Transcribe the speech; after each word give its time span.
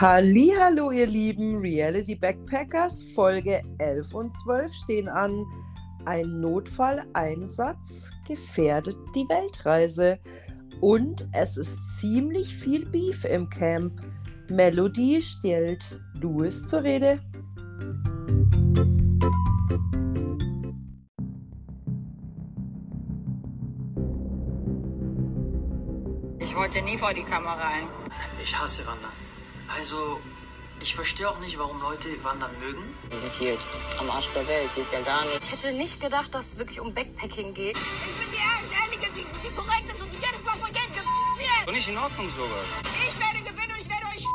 Hallo, 0.00 0.90
ihr 0.92 1.06
lieben 1.06 1.58
Reality 1.58 2.14
Backpackers. 2.14 3.04
Folge 3.14 3.60
11 3.76 4.14
und 4.14 4.34
12 4.44 4.72
stehen 4.72 5.08
an. 5.10 5.44
Ein 6.06 6.40
Notfalleinsatz 6.40 8.10
gefährdet 8.26 8.96
die 9.14 9.28
Weltreise. 9.28 10.18
Und 10.80 11.28
es 11.32 11.58
ist 11.58 11.76
ziemlich 12.00 12.56
viel 12.56 12.86
Beef 12.86 13.26
im 13.26 13.50
Camp. 13.50 14.00
Melody 14.48 15.20
stellt 15.20 15.84
Louis 16.14 16.66
zur 16.66 16.82
Rede. 16.82 17.20
Ich 26.38 26.56
wollte 26.56 26.80
nie 26.86 26.96
vor 26.96 27.12
die 27.12 27.22
Kamera 27.22 27.68
ein. 27.68 27.86
Ich 28.42 28.58
hasse 28.58 28.86
Wandern. 28.86 29.29
Also, 29.76 30.20
ich 30.80 30.94
verstehe 30.94 31.28
auch 31.28 31.38
nicht, 31.40 31.58
warum 31.58 31.80
Leute 31.80 32.08
Wandern 32.24 32.50
mögen. 32.58 32.82
Wir 33.08 33.18
sind 33.18 33.32
hier 33.32 33.56
am 33.98 34.10
Arsch 34.10 34.28
der 34.34 34.46
Welt, 34.48 34.70
hier 34.74 34.82
ist 34.82 34.92
ja 34.92 35.00
gar 35.00 35.24
nichts. 35.26 35.52
Ich 35.52 35.64
hätte 35.64 35.76
nicht 35.76 36.00
gedacht, 36.00 36.34
dass 36.34 36.48
es 36.48 36.58
wirklich 36.58 36.80
um 36.80 36.92
Backpacking 36.92 37.54
geht. 37.54 37.76
Ich 37.76 38.18
bin 38.18 38.30
die 38.32 38.36
Ehrliche, 38.36 39.12
die, 39.14 39.24
die 39.24 39.54
korrekt 39.54 39.90
ist 39.92 40.00
und 40.00 40.10
die 40.12 40.16
jedes 40.16 40.42
Mal 40.44 40.56
von 40.56 40.72
Geld 40.72 40.94
wird. 40.94 41.68
Und 41.68 41.74
nicht 41.74 41.88
in 41.88 41.98
Ordnung 41.98 42.28
sowas. 42.28 42.82
Ich 43.08 43.18
werde 43.18 43.38
gewinnen 43.38 43.72
und 43.72 43.80
ich 43.80 43.88
werde 43.88 44.06
euch 44.06 44.26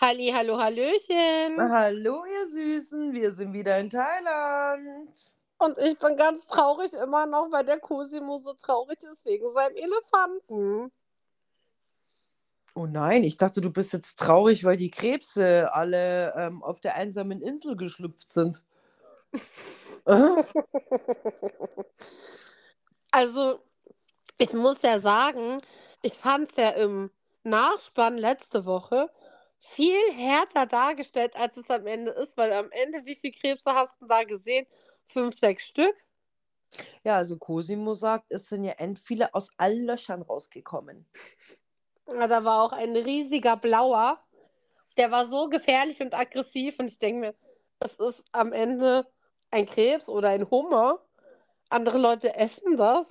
Halli, 0.00 0.32
hallo, 0.34 0.58
hallöchen. 0.58 1.58
Hallo, 1.58 2.24
ihr 2.24 2.48
Süßen. 2.48 3.12
Wir 3.12 3.32
sind 3.34 3.52
wieder 3.52 3.78
in 3.78 3.88
Thailand. 3.88 5.16
Und 5.62 5.78
ich 5.78 5.96
bin 5.96 6.16
ganz 6.16 6.44
traurig 6.46 6.92
immer 6.92 7.24
noch, 7.24 7.52
weil 7.52 7.64
der 7.64 7.78
Cosimo 7.78 8.38
so 8.38 8.52
traurig 8.54 9.00
ist 9.04 9.24
wegen 9.24 9.48
seinem 9.50 9.76
Elefanten. 9.76 10.90
Oh 12.74 12.86
nein, 12.86 13.22
ich 13.22 13.36
dachte, 13.36 13.60
du 13.60 13.70
bist 13.70 13.92
jetzt 13.92 14.18
traurig, 14.18 14.64
weil 14.64 14.76
die 14.76 14.90
Krebse 14.90 15.72
alle 15.72 16.34
ähm, 16.36 16.64
auf 16.64 16.80
der 16.80 16.96
einsamen 16.96 17.40
Insel 17.40 17.76
geschlüpft 17.76 18.30
sind. 18.30 18.60
Äh? 20.06 20.42
Also, 23.14 23.60
ich 24.38 24.54
muss 24.54 24.78
ja 24.80 24.98
sagen, 24.98 25.60
ich 26.00 26.14
fand 26.14 26.50
es 26.50 26.56
ja 26.56 26.70
im 26.70 27.10
Nachspann 27.42 28.16
letzte 28.16 28.64
Woche 28.64 29.10
viel 29.58 30.00
härter 30.14 30.64
dargestellt, 30.64 31.36
als 31.36 31.58
es 31.58 31.68
am 31.68 31.86
Ende 31.86 32.12
ist, 32.12 32.38
weil 32.38 32.54
am 32.54 32.70
Ende, 32.70 33.04
wie 33.04 33.14
viele 33.14 33.34
Krebse 33.34 33.74
hast 33.74 34.00
du 34.00 34.06
da 34.06 34.24
gesehen? 34.24 34.66
Fünf, 35.12 35.38
sechs 35.38 35.64
Stück? 35.64 35.94
Ja, 37.04 37.16
also 37.16 37.36
Cosimo 37.36 37.94
sagt, 37.94 38.26
es 38.30 38.48
sind 38.48 38.64
ja 38.64 38.72
end 38.72 38.98
viele 38.98 39.34
aus 39.34 39.50
allen 39.58 39.84
Löchern 39.84 40.22
rausgekommen. 40.22 41.06
Ja, 42.08 42.26
da 42.26 42.44
war 42.44 42.62
auch 42.62 42.72
ein 42.72 42.96
riesiger 42.96 43.56
Blauer. 43.56 44.18
Der 44.96 45.10
war 45.10 45.26
so 45.26 45.48
gefährlich 45.48 46.00
und 46.00 46.14
aggressiv 46.14 46.78
und 46.78 46.90
ich 46.90 46.98
denke 46.98 47.20
mir, 47.20 47.34
es 47.80 47.94
ist 47.94 48.22
am 48.32 48.52
Ende 48.52 49.06
ein 49.50 49.66
Krebs 49.66 50.08
oder 50.08 50.30
ein 50.30 50.50
Hummer. 50.50 51.00
Andere 51.68 51.98
Leute 51.98 52.34
essen 52.34 52.76
das. 52.76 53.06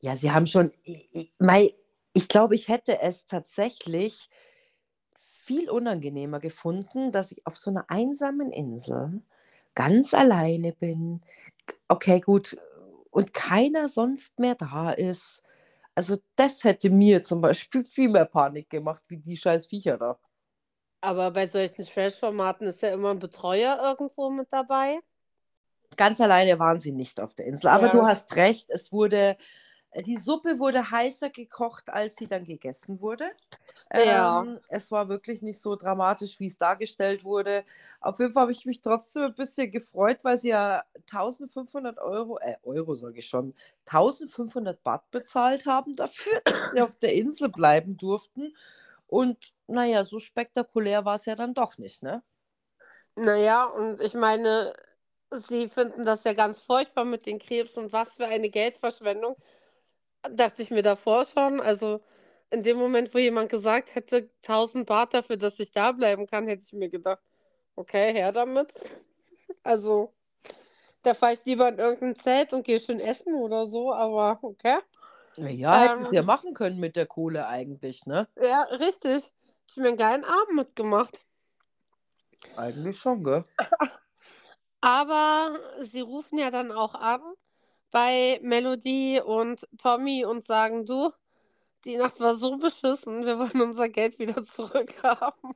Ja, 0.00 0.16
sie 0.16 0.30
haben 0.32 0.46
schon, 0.46 0.72
ich, 0.82 1.08
ich, 1.12 1.76
ich 2.12 2.28
glaube, 2.28 2.54
ich 2.54 2.68
hätte 2.68 3.00
es 3.00 3.26
tatsächlich 3.26 4.28
viel 5.20 5.70
unangenehmer 5.70 6.40
gefunden, 6.40 7.12
dass 7.12 7.32
ich 7.32 7.46
auf 7.46 7.56
so 7.56 7.70
einer 7.70 7.88
einsamen 7.88 8.52
Insel 8.52 9.22
ganz 9.74 10.14
alleine 10.14 10.72
bin. 10.72 11.22
Okay, 11.88 12.20
gut. 12.20 12.56
Und 13.10 13.34
keiner 13.34 13.88
sonst 13.88 14.38
mehr 14.38 14.54
da 14.54 14.90
ist. 14.92 15.42
Also 15.94 16.18
das 16.36 16.64
hätte 16.64 16.90
mir 16.90 17.22
zum 17.22 17.40
Beispiel 17.40 17.84
viel 17.84 18.08
mehr 18.08 18.24
Panik 18.24 18.70
gemacht, 18.70 19.02
wie 19.08 19.18
die 19.18 19.36
scheiß 19.36 19.66
Viecher 19.66 19.98
da. 19.98 20.18
Aber 21.00 21.32
bei 21.32 21.48
solchen 21.48 21.84
Trash-Formaten 21.84 22.66
ist 22.68 22.80
ja 22.80 22.90
immer 22.94 23.10
ein 23.10 23.18
Betreuer 23.18 23.78
irgendwo 23.82 24.30
mit 24.30 24.52
dabei. 24.52 25.00
Ganz 25.96 26.20
alleine 26.20 26.58
waren 26.58 26.80
sie 26.80 26.92
nicht 26.92 27.20
auf 27.20 27.34
der 27.34 27.46
Insel. 27.46 27.68
Aber 27.68 27.88
Ja. 27.88 27.92
du 27.92 28.06
hast 28.06 28.36
recht, 28.36 28.70
es 28.70 28.92
wurde, 28.92 29.36
die 30.00 30.16
Suppe 30.16 30.58
wurde 30.58 30.90
heißer 30.90 31.30
gekocht, 31.30 31.90
als 31.90 32.16
sie 32.16 32.26
dann 32.26 32.44
gegessen 32.44 33.00
wurde. 33.00 33.30
Ja. 33.94 34.42
Ähm, 34.42 34.60
es 34.68 34.90
war 34.90 35.08
wirklich 35.08 35.42
nicht 35.42 35.60
so 35.60 35.76
dramatisch, 35.76 36.40
wie 36.40 36.46
es 36.46 36.56
dargestellt 36.56 37.24
wurde. 37.24 37.64
Auf 38.00 38.18
jeden 38.18 38.32
Fall 38.32 38.42
habe 38.42 38.52
ich 38.52 38.64
mich 38.64 38.80
trotzdem 38.80 39.24
ein 39.24 39.34
bisschen 39.34 39.70
gefreut, 39.70 40.24
weil 40.24 40.38
sie 40.38 40.48
ja 40.48 40.82
1500 41.10 41.98
Euro, 41.98 42.38
äh, 42.38 42.56
Euro 42.62 42.94
sage 42.94 43.18
ich 43.18 43.26
schon, 43.26 43.54
1500 43.86 44.82
Baht 44.82 45.10
bezahlt 45.10 45.66
haben 45.66 45.94
dafür, 45.96 46.40
dass 46.44 46.72
sie 46.72 46.80
auf 46.80 46.96
der 46.96 47.14
Insel 47.14 47.50
bleiben 47.50 47.96
durften. 47.98 48.54
Und 49.06 49.52
naja, 49.66 50.04
so 50.04 50.18
spektakulär 50.18 51.04
war 51.04 51.16
es 51.16 51.26
ja 51.26 51.36
dann 51.36 51.52
doch 51.54 51.76
nicht, 51.76 52.02
ne? 52.02 52.22
Naja, 53.14 53.66
und 53.66 54.00
ich 54.00 54.14
meine, 54.14 54.72
sie 55.48 55.68
finden 55.68 56.04
das 56.04 56.24
ja 56.24 56.32
ganz 56.32 56.58
furchtbar 56.58 57.04
mit 57.04 57.26
den 57.26 57.38
Krebs 57.38 57.76
und 57.76 57.92
was 57.92 58.14
für 58.14 58.26
eine 58.26 58.48
Geldverschwendung. 58.48 59.36
Dachte 60.30 60.62
ich 60.62 60.70
mir 60.70 60.82
davor 60.82 61.26
schon. 61.26 61.60
Also 61.60 62.00
in 62.50 62.62
dem 62.62 62.76
Moment, 62.76 63.14
wo 63.14 63.18
jemand 63.18 63.50
gesagt 63.50 63.94
hätte, 63.94 64.30
1000 64.42 64.86
Baht 64.86 65.14
dafür, 65.14 65.36
dass 65.36 65.58
ich 65.58 65.72
da 65.72 65.92
bleiben 65.92 66.26
kann, 66.26 66.46
hätte 66.46 66.64
ich 66.64 66.72
mir 66.72 66.90
gedacht, 66.90 67.22
okay, 67.76 68.12
her 68.12 68.32
damit. 68.32 68.72
Also, 69.62 70.12
da 71.02 71.14
fahre 71.14 71.34
ich 71.34 71.44
lieber 71.44 71.68
in 71.68 71.78
irgendein 71.78 72.16
Zelt 72.16 72.52
und 72.52 72.64
gehe 72.64 72.80
schön 72.80 73.00
essen 73.00 73.34
oder 73.34 73.66
so, 73.66 73.92
aber 73.92 74.38
okay. 74.42 74.78
Ja, 75.36 75.76
hätten 75.78 76.04
sie 76.04 76.16
ja 76.16 76.22
Ähm. 76.22 76.26
machen 76.26 76.54
können 76.54 76.78
mit 76.78 76.96
der 76.96 77.06
Kohle 77.06 77.46
eigentlich, 77.46 78.06
ne? 78.06 78.28
Ja, 78.36 78.62
richtig. 78.64 79.32
Ich 79.66 79.76
habe 79.76 79.82
mir 79.82 79.88
einen 79.88 79.96
geilen 79.96 80.24
Abend 80.24 80.54
mitgemacht. 80.54 81.18
Eigentlich 82.56 82.98
schon, 82.98 83.24
gell? 83.24 83.44
Aber 84.80 85.58
sie 85.82 86.00
rufen 86.00 86.38
ja 86.38 86.50
dann 86.50 86.72
auch 86.72 86.94
an 86.94 87.20
bei 87.92 88.40
Melody 88.42 89.20
und 89.24 89.68
Tommy 89.78 90.24
und 90.24 90.44
sagen, 90.44 90.86
du, 90.86 91.12
die 91.84 91.96
Nacht 91.96 92.18
war 92.20 92.36
so 92.36 92.58
beschissen, 92.58 93.26
wir 93.26 93.38
wollen 93.38 93.60
unser 93.62 93.88
Geld 93.88 94.18
wieder 94.18 94.44
zurückhaben. 94.44 95.52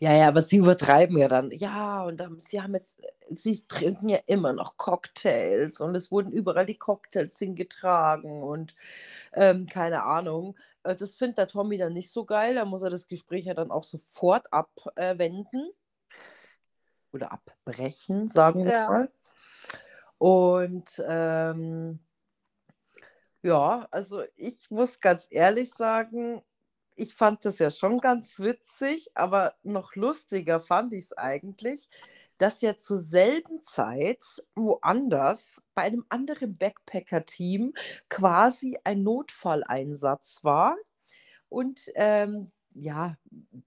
Ja, 0.00 0.12
ja, 0.12 0.28
aber 0.28 0.42
sie 0.42 0.56
übertreiben 0.56 1.16
ja 1.18 1.28
dann. 1.28 1.52
Ja, 1.52 2.02
und 2.04 2.18
dann, 2.18 2.40
sie 2.40 2.60
haben 2.60 2.74
jetzt, 2.74 3.00
sie 3.30 3.64
trinken 3.68 4.08
ja 4.08 4.18
immer 4.26 4.52
noch 4.52 4.76
Cocktails 4.76 5.80
und 5.80 5.94
es 5.94 6.10
wurden 6.10 6.32
überall 6.32 6.66
die 6.66 6.78
Cocktails 6.78 7.38
hingetragen 7.38 8.42
und 8.42 8.74
ähm, 9.34 9.66
keine 9.66 10.02
Ahnung. 10.02 10.56
Äh, 10.82 10.96
Das 10.96 11.14
findet 11.14 11.38
der 11.38 11.46
Tommy 11.48 11.78
dann 11.78 11.92
nicht 11.92 12.10
so 12.10 12.24
geil. 12.24 12.56
Da 12.56 12.64
muss 12.64 12.82
er 12.82 12.90
das 12.90 13.06
Gespräch 13.06 13.44
ja 13.44 13.54
dann 13.54 13.70
auch 13.70 13.84
sofort 13.84 14.52
abwenden 14.52 15.70
oder 17.12 17.32
abbrechen, 17.32 18.28
sagen 18.30 18.64
wir 18.64 18.72
Ja. 18.72 18.88
mal. 18.88 19.12
Und 20.18 21.02
ähm, 21.06 22.00
ja, 23.42 23.86
also 23.90 24.22
ich 24.36 24.70
muss 24.70 25.00
ganz 25.00 25.26
ehrlich 25.30 25.72
sagen, 25.74 26.42
ich 26.96 27.14
fand 27.14 27.44
das 27.44 27.58
ja 27.60 27.70
schon 27.70 28.00
ganz 28.00 28.38
witzig, 28.40 29.10
aber 29.14 29.54
noch 29.62 29.94
lustiger 29.94 30.60
fand 30.60 30.92
ich 30.92 31.04
es 31.04 31.12
eigentlich, 31.16 31.88
dass 32.38 32.60
ja 32.60 32.76
zur 32.78 32.98
selben 32.98 33.62
Zeit 33.64 34.22
woanders 34.54 35.62
bei 35.74 35.82
einem 35.82 36.04
anderen 36.08 36.56
Backpacker-Team 36.56 37.74
quasi 38.08 38.78
ein 38.84 39.02
Notfalleinsatz 39.04 40.44
war 40.44 40.76
und 41.48 41.80
ähm, 41.94 42.50
ja, 42.74 43.16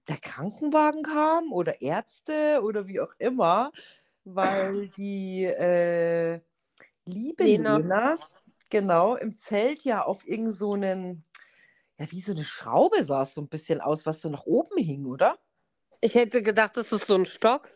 der 0.08 0.16
Krankenwagen 0.18 1.02
kam 1.02 1.52
oder 1.52 1.82
Ärzte 1.82 2.60
oder 2.62 2.86
wie 2.86 3.00
auch 3.00 3.12
immer, 3.18 3.72
weil 4.24 4.88
die 4.88 5.44
äh, 5.44 6.40
liebe 7.04 7.44
Lena. 7.44 7.76
Lena, 7.76 8.18
genau, 8.70 9.16
im 9.16 9.36
Zelt 9.36 9.84
ja 9.84 10.02
auf 10.02 10.26
irgend 10.26 10.56
so 10.56 10.74
einen, 10.74 11.24
ja, 11.98 12.10
wie 12.10 12.20
so 12.20 12.32
eine 12.32 12.44
Schraube 12.44 13.02
sah 13.02 13.22
es 13.22 13.34
so 13.34 13.40
ein 13.40 13.48
bisschen 13.48 13.80
aus, 13.80 14.06
was 14.06 14.20
so 14.20 14.28
nach 14.28 14.44
oben 14.44 14.78
hing, 14.78 15.06
oder? 15.06 15.38
Ich 16.00 16.14
hätte 16.14 16.42
gedacht, 16.42 16.76
das 16.76 16.92
ist 16.92 17.06
so 17.06 17.14
ein 17.14 17.26
Stock 17.26 17.68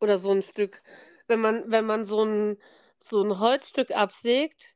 oder 0.00 0.18
so 0.18 0.30
ein 0.32 0.42
Stück. 0.42 0.82
Wenn 1.28 1.40
man, 1.40 1.70
wenn 1.70 1.86
man 1.86 2.04
so 2.04 2.24
ein, 2.24 2.56
so 2.98 3.22
ein 3.22 3.38
Holzstück 3.38 3.92
absägt, 3.92 4.74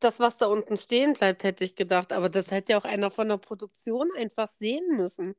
das, 0.00 0.18
was 0.18 0.36
da 0.36 0.46
unten 0.46 0.76
stehen 0.76 1.12
bleibt, 1.12 1.44
hätte 1.44 1.62
ich 1.62 1.76
gedacht. 1.76 2.12
Aber 2.12 2.28
das 2.28 2.50
hätte 2.50 2.72
ja 2.72 2.78
auch 2.80 2.84
einer 2.84 3.10
von 3.10 3.28
der 3.28 3.36
Produktion 3.36 4.08
einfach 4.16 4.48
sehen 4.48 4.96
müssen. 4.96 5.36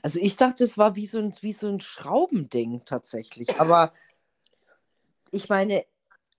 Also 0.00 0.18
ich 0.20 0.36
dachte, 0.36 0.64
es 0.64 0.78
war 0.78 0.96
wie 0.96 1.06
so 1.06 1.18
ein, 1.18 1.34
wie 1.40 1.52
so 1.52 1.68
ein 1.68 1.80
Schraubending 1.80 2.84
tatsächlich. 2.84 3.60
Aber 3.60 3.92
ich 5.30 5.48
meine, 5.48 5.84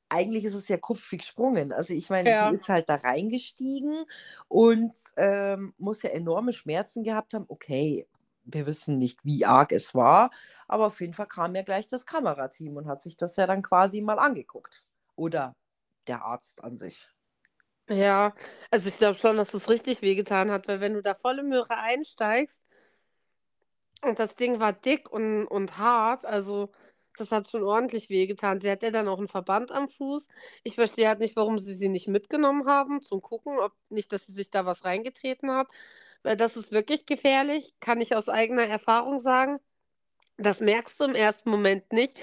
eigentlich 0.09 0.45
ist 0.45 0.53
es 0.53 0.67
ja 0.67 0.77
kupfig 0.77 1.19
gesprungen. 1.21 1.71
Also 1.71 1.93
ich 1.93 2.09
meine, 2.09 2.29
Ja. 2.29 2.47
sie 2.47 2.53
ist 2.53 2.69
halt 2.69 2.89
da 2.89 2.95
reingestiegen 2.95 4.05
und 4.47 4.93
ähm, 5.17 5.73
muss 5.77 6.03
ja 6.03 6.11
enorme 6.11 6.53
Schmerzen 6.53 7.03
gehabt 7.03 7.33
haben. 7.33 7.45
Okay, 7.47 8.07
wir 8.45 8.65
wissen 8.67 8.99
nicht, 8.99 9.25
wie 9.25 9.45
arg 9.45 9.71
es 9.71 9.95
war, 9.95 10.29
aber 10.67 10.87
auf 10.87 11.01
jeden 11.01 11.13
Fall 11.13 11.27
kam 11.27 11.55
ja 11.55 11.63
gleich 11.63 11.87
das 11.87 12.05
Kamerateam 12.05 12.77
und 12.77 12.87
hat 12.87 13.01
sich 13.01 13.17
das 13.17 13.35
ja 13.35 13.47
dann 13.47 13.61
quasi 13.61 14.01
mal 14.01 14.19
angeguckt. 14.19 14.83
Oder 15.15 15.55
der 16.07 16.23
Arzt 16.23 16.63
an 16.63 16.77
sich. 16.77 17.09
Ja, 17.89 18.33
also 18.71 18.87
ich 18.89 18.97
glaube 18.97 19.19
schon, 19.19 19.35
dass 19.35 19.49
das 19.49 19.69
richtig 19.69 20.01
wehgetan 20.01 20.51
hat, 20.51 20.67
weil 20.67 20.79
wenn 20.79 20.93
du 20.93 21.01
da 21.01 21.15
volle 21.15 21.43
Möhre 21.43 21.77
einsteigst 21.77 22.61
und 24.03 24.19
das 24.19 24.35
Ding 24.35 24.59
war 24.59 24.73
dick 24.73 25.09
und, 25.11 25.47
und 25.47 25.77
hart, 25.77 26.25
also 26.25 26.71
das 27.17 27.31
hat 27.31 27.49
schon 27.49 27.63
ordentlich 27.63 28.09
wehgetan. 28.09 28.59
Sie 28.59 28.69
hat 28.71 28.81
ja 28.83 28.91
dann 28.91 29.07
auch 29.07 29.19
einen 29.19 29.27
Verband 29.27 29.71
am 29.71 29.87
Fuß. 29.87 30.27
Ich 30.63 30.75
verstehe 30.75 31.07
halt 31.07 31.19
nicht, 31.19 31.35
warum 31.35 31.59
sie 31.59 31.75
sie 31.75 31.89
nicht 31.89 32.07
mitgenommen 32.07 32.67
haben 32.67 33.01
zum 33.01 33.21
Gucken, 33.21 33.59
ob 33.59 33.73
nicht, 33.89 34.11
dass 34.11 34.25
sie 34.25 34.33
sich 34.33 34.49
da 34.49 34.65
was 34.65 34.83
reingetreten 34.85 35.51
hat, 35.51 35.67
weil 36.23 36.37
das 36.37 36.57
ist 36.57 36.71
wirklich 36.71 37.05
gefährlich, 37.05 37.75
kann 37.79 38.01
ich 38.01 38.15
aus 38.15 38.29
eigener 38.29 38.63
Erfahrung 38.65 39.21
sagen. 39.21 39.59
Das 40.37 40.59
merkst 40.59 40.99
du 40.99 41.05
im 41.05 41.15
ersten 41.15 41.49
Moment 41.49 41.91
nicht, 41.93 42.17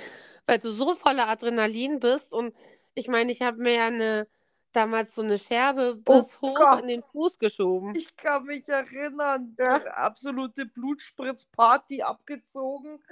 weil 0.46 0.58
du 0.58 0.72
so 0.72 0.94
voller 0.94 1.28
Adrenalin 1.28 2.00
bist 2.00 2.32
und 2.32 2.54
ich 2.94 3.08
meine, 3.08 3.32
ich 3.32 3.42
habe 3.42 3.58
mir 3.62 3.74
ja 3.74 3.86
eine 3.86 4.28
damals 4.72 5.14
so 5.14 5.22
eine 5.22 5.38
Scherbe 5.38 6.00
Oh 6.06 6.22
bis 6.22 6.40
hoch 6.40 6.54
Gott. 6.56 6.82
in 6.82 6.88
den 6.88 7.02
Fuß 7.02 7.38
geschoben. 7.38 7.94
Ich 7.94 8.14
kann 8.16 8.44
mich 8.44 8.68
erinnern, 8.68 9.54
Ja. 9.58 9.78
die 9.78 9.88
absolute 9.88 10.66
Blutspritzparty 10.66 12.02
abgezogen. 12.02 13.02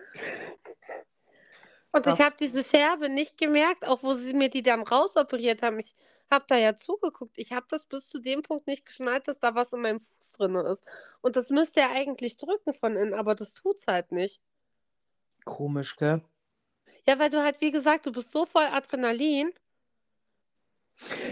Und 1.92 2.06
ich 2.06 2.14
Das- 2.14 2.18
habe 2.26 2.36
diese 2.38 2.64
Scherbe 2.64 3.08
nicht 3.08 3.38
gemerkt, 3.38 3.86
auch 3.86 4.02
wo 4.02 4.14
sie 4.14 4.34
mir 4.34 4.50
die 4.50 4.62
dann 4.62 4.82
rausoperiert 4.82 5.62
haben. 5.62 5.78
Ich 5.78 5.94
habe 6.30 6.44
da 6.46 6.56
ja 6.56 6.76
zugeguckt. 6.76 7.32
Ich 7.38 7.52
habe 7.52 7.66
das 7.70 7.86
bis 7.86 8.06
zu 8.08 8.20
dem 8.20 8.42
Punkt 8.42 8.66
nicht 8.66 8.84
geschnallt, 8.84 9.26
dass 9.26 9.38
da 9.38 9.54
was 9.54 9.72
in 9.72 9.80
meinem 9.80 10.00
Fuß 10.00 10.32
drin 10.32 10.54
ist. 10.56 10.84
Und 11.22 11.36
das 11.36 11.48
müsste 11.48 11.80
ja 11.80 11.90
eigentlich 11.90 12.36
drücken 12.36 12.74
von 12.74 12.96
innen, 12.96 13.14
aber 13.14 13.34
das 13.34 13.54
tut's 13.54 13.86
halt 13.86 14.12
nicht. 14.12 14.40
Komisch, 15.46 15.96
gell? 15.96 16.20
Ja, 17.06 17.18
weil 17.18 17.30
du 17.30 17.42
halt, 17.42 17.58
wie 17.62 17.70
gesagt, 17.70 18.04
du 18.04 18.12
bist 18.12 18.30
so 18.30 18.44
voll 18.44 18.64
Adrenalin. 18.66 19.50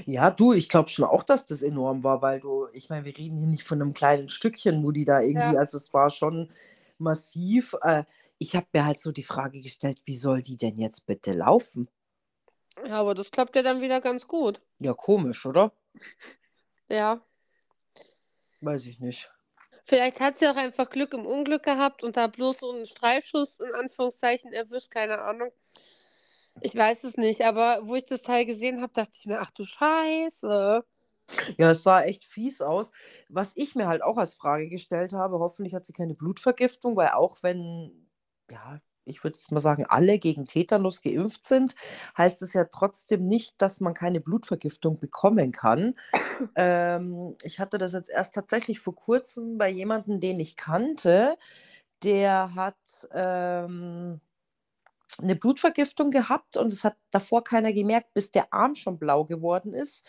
Ja, 0.07 0.31
du, 0.31 0.53
ich 0.53 0.69
glaube 0.69 0.89
schon 0.89 1.05
auch, 1.05 1.23
dass 1.23 1.47
das 1.47 1.63
enorm 1.63 2.05
war, 2.05 2.23
weil 2.23 2.41
du, 2.41 2.69
ich 2.73 2.89
meine, 2.89 3.05
wir 3.05 3.17
reden 3.17 3.39
hier 3.39 3.49
nicht 3.49 3.65
von 3.65 3.81
einem 3.81 3.95
kleinen 3.95 4.29
Stückchen, 4.29 4.83
wo 4.85 4.93
die 4.93 5.05
da 5.05 5.21
irgendwie, 5.21 5.55
Ja. 5.55 5.59
also 5.59 5.77
es 5.77 5.93
war 5.93 6.11
schon 6.11 6.53
massiv. 6.99 7.75
Äh, 7.83 8.05
ich 8.39 8.55
habe 8.55 8.67
mir 8.73 8.85
halt 8.85 9.01
so 9.01 9.13
die 9.13 9.25
Frage 9.25 9.61
gestellt, 9.61 9.99
wie 10.05 10.17
soll 10.17 10.43
die 10.43 10.57
denn 10.57 10.79
jetzt 10.79 11.07
bitte 11.07 11.33
laufen? 11.33 11.89
Ja, 12.87 13.01
aber 13.01 13.15
das 13.15 13.31
klappt 13.31 13.57
ja 13.57 13.63
dann 13.63 13.81
wieder 13.81 14.01
ganz 14.01 14.27
gut. 14.27 14.61
Ja, 14.79 14.93
komisch, 14.95 15.47
oder? 15.47 15.73
Ja. 16.89 17.21
Weiß 18.61 18.87
ich 18.87 19.01
nicht. 19.01 19.31
Vielleicht 19.85 20.21
hat 20.21 20.39
sie 20.39 20.49
auch 20.49 20.57
einfach 20.57 20.91
Glück 20.91 21.15
im 21.15 21.27
Unglück 21.27 21.63
gehabt 21.63 22.03
und 22.03 22.17
da 22.17 22.27
bloß 22.27 22.59
so 22.59 22.73
einen 22.73 22.87
Streifschuss 22.87 23.59
in 23.61 23.73
Anführungszeichen 23.75 24.53
erwischt, 24.53 24.91
keine 24.91 25.21
Ahnung. 25.21 25.51
Ich 26.61 26.75
weiß 26.75 27.05
es 27.05 27.17
nicht, 27.17 27.43
aber 27.45 27.81
wo 27.83 27.95
ich 27.95 28.07
das 28.07 28.23
Teil 28.23 28.47
gesehen 28.47 28.81
habe, 28.81 28.93
dachte 28.93 29.13
ich 29.15 29.27
mir, 29.27 29.41
ach 29.41 29.51
du 29.51 29.65
Scheiße. 29.65 30.85
Ja, 31.59 31.71
es 31.71 31.83
sah 31.83 32.03
echt 32.03 32.25
fies 32.25 32.61
aus. 32.61 32.93
Was 33.29 33.51
ich 33.55 33.75
mir 33.75 33.89
halt 33.89 34.03
auch 34.03 34.17
als 34.17 34.35
Frage 34.35 34.69
gestellt 34.69 35.13
habe, 35.13 35.39
hoffentlich 35.39 35.75
hat 35.75 35.85
sie 35.85 35.93
keine 35.93 36.15
Blutvergiftung, 36.15 36.97
weil 36.97 37.09
auch 37.11 37.43
wenn, 37.43 38.09
ja, 38.51 38.81
ich 39.05 39.23
würde 39.23 39.37
jetzt 39.37 39.53
mal 39.53 39.61
sagen, 39.61 39.87
alle 39.87 40.19
gegen 40.19 40.45
Tetanus 40.45 41.03
geimpft 41.03 41.45
sind, 41.45 41.75
heißt 42.17 42.43
es 42.43 42.53
ja 42.53 42.65
trotzdem 42.65 43.27
nicht, 43.27 43.61
dass 43.63 43.81
man 43.81 43.95
keine 43.95 44.21
Blutvergiftung 44.21 44.99
bekommen 44.99 45.53
kann. 45.53 45.95
ähm, 46.57 47.37
ich 47.43 47.61
hatte 47.61 47.79
das 47.79 47.93
jetzt 47.93 48.11
erst 48.11 48.35
tatsächlich 48.35 48.81
vor 48.81 48.95
kurzem 48.95 49.59
bei 49.59 49.69
jemandem, 49.69 50.21
den 50.21 50.41
ich 50.41 50.57
kannte, 50.57 51.37
der 52.03 52.55
hat 52.55 52.77
ähm, 53.13 54.21
eine 55.19 55.37
Blutvergiftung 55.37 56.11
gehabt 56.11 56.57
und 56.57 56.73
es 56.73 56.85
hat 56.85 56.97
davor 57.11 57.45
keiner 57.45 57.73
gemerkt, 57.73 58.13
bis 58.15 58.31
der 58.33 58.53
Arm 58.53 58.75
schon 58.75 58.99
blau 58.99 59.25
geworden 59.25 59.73
ist. 59.75 60.07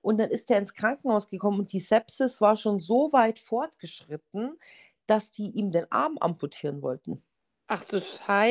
Und 0.00 0.18
dann 0.18 0.30
ist 0.30 0.50
er 0.50 0.58
ins 0.58 0.74
Krankenhaus 0.74 1.28
gekommen 1.28 1.60
und 1.60 1.72
die 1.72 1.80
Sepsis 1.80 2.40
war 2.40 2.56
schon 2.56 2.78
so 2.80 3.12
weit 3.12 3.38
fortgeschritten, 3.40 4.58
dass 5.06 5.32
die 5.32 5.50
ihm 5.50 5.70
den 5.70 5.90
Arm 5.92 6.18
amputieren 6.18 6.82
wollten. 6.82 7.22
Ach 7.68 7.84
du 7.84 8.00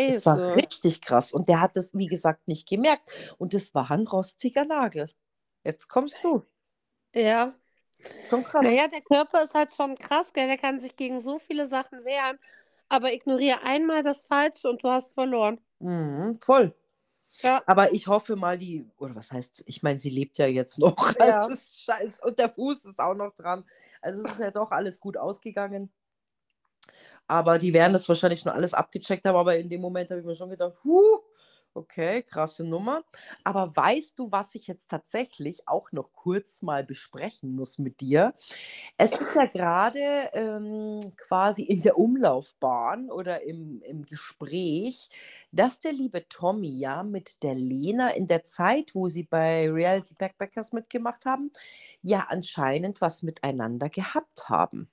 Das 0.08 0.26
war 0.26 0.38
Scheiße. 0.38 0.56
richtig 0.56 1.02
krass. 1.02 1.32
Und 1.34 1.50
der 1.50 1.62
hat 1.62 1.76
das, 1.78 1.94
wie 1.94 2.08
gesagt, 2.08 2.48
nicht 2.48 2.68
gemerkt. 2.68 3.12
Und 3.38 3.54
das 3.54 3.74
war 3.76 3.90
ein 3.92 4.08
rostiger 4.08 4.66
Nagel. 4.66 5.10
Jetzt 5.64 5.88
kommst 5.90 6.24
du. 6.24 6.44
Ja. 7.16 7.56
Schon 8.30 8.44
krass. 8.44 8.64
Naja, 8.64 8.88
der 8.88 9.02
Körper 9.02 9.44
ist 9.44 9.54
halt 9.54 9.74
schon 9.76 9.96
krass, 9.98 10.32
gell? 10.34 10.48
Der 10.48 10.58
kann 10.58 10.80
sich 10.80 10.96
gegen 10.96 11.20
so 11.22 11.40
viele 11.40 11.68
Sachen 11.68 12.06
wehren. 12.06 12.40
Aber 12.90 13.14
ignoriere 13.14 13.64
einmal 13.64 14.04
das 14.04 14.22
Falsche 14.22 14.70
und 14.70 14.84
du 14.84 14.90
hast 14.90 15.14
verloren. 15.14 15.60
Mhm, 15.80 16.40
voll. 16.42 16.74
Ja. 17.42 17.62
Aber 17.66 17.94
ich 17.94 18.08
hoffe 18.08 18.36
mal, 18.36 18.58
die, 18.58 18.90
oder 18.98 19.16
was 19.16 19.32
heißt, 19.32 19.64
ich 19.66 19.84
meine, 19.84 20.00
sie 20.00 20.10
lebt 20.10 20.38
ja 20.38 20.48
jetzt 20.48 20.80
noch. 20.80 20.96
Ja. 21.20 21.50
Scheiße. 21.50 22.22
Und 22.24 22.40
der 22.40 22.50
Fuß 22.50 22.86
ist 22.86 23.00
auch 23.00 23.16
noch 23.16 23.34
dran. 23.36 23.66
Also 24.02 24.24
es 24.24 24.32
ist 24.34 24.40
ja 24.40 24.52
doch 24.52 24.72
alles 24.72 25.00
gut 25.00 25.18
ausgegangen. 25.18 25.92
Aber 27.28 27.58
die 27.58 27.74
werden 27.74 27.94
das 27.94 28.08
wahrscheinlich 28.08 28.42
schon 28.42 28.52
alles 28.52 28.74
abgecheckt 28.74 29.26
haben. 29.26 29.36
Aber 29.36 29.58
in 29.58 29.70
dem 29.70 29.82
Moment 29.82 30.10
habe 30.12 30.20
ich 30.20 30.26
mir 30.26 30.36
schon 30.36 30.50
gedacht, 30.50 30.76
huh, 30.84 31.20
okay, 31.76 32.24
krasse 32.24 32.64
Nummer. 32.64 33.04
Aber 33.44 33.76
weißt 33.76 34.18
du, 34.20 34.32
was 34.32 34.56
ich 34.56 34.68
jetzt 34.68 34.90
tatsächlich 34.90 35.68
auch 35.68 35.92
noch 35.92 36.14
kurz 36.14 36.62
mal 36.62 36.84
besprechen 36.84 37.56
muss 37.56 37.78
mit 37.78 38.02
dir? 38.02 38.34
Es 38.98 39.12
ist 39.12 39.36
ja 39.36 39.46
gerade 39.46 40.30
ähm, 40.34 41.14
quasi 41.18 41.64
in 41.64 41.82
der 41.82 41.98
Umlaufbahn 41.98 43.12
oder 43.12 43.44
im, 43.44 43.82
im 43.82 44.06
Gespräch, 44.06 45.10
dass 45.52 45.80
der 45.80 45.94
liebe 45.94 46.28
Tommy 46.28 46.70
ja 46.78 47.04
mit 47.04 47.44
der 47.44 47.56
Lena 47.56 48.10
in 48.12 48.28
der 48.28 48.44
Zeit, 48.44 48.96
wo 48.96 49.08
sie 49.08 49.24
bei 49.24 49.70
Reality 49.70 50.16
Backpackers 50.16 50.72
mitgemacht 50.74 51.26
haben, 51.26 51.52
ja 52.02 52.28
anscheinend 52.30 53.02
was 53.02 53.24
miteinander 53.24 53.90
gehabt 53.90 54.50
haben. 54.50 54.90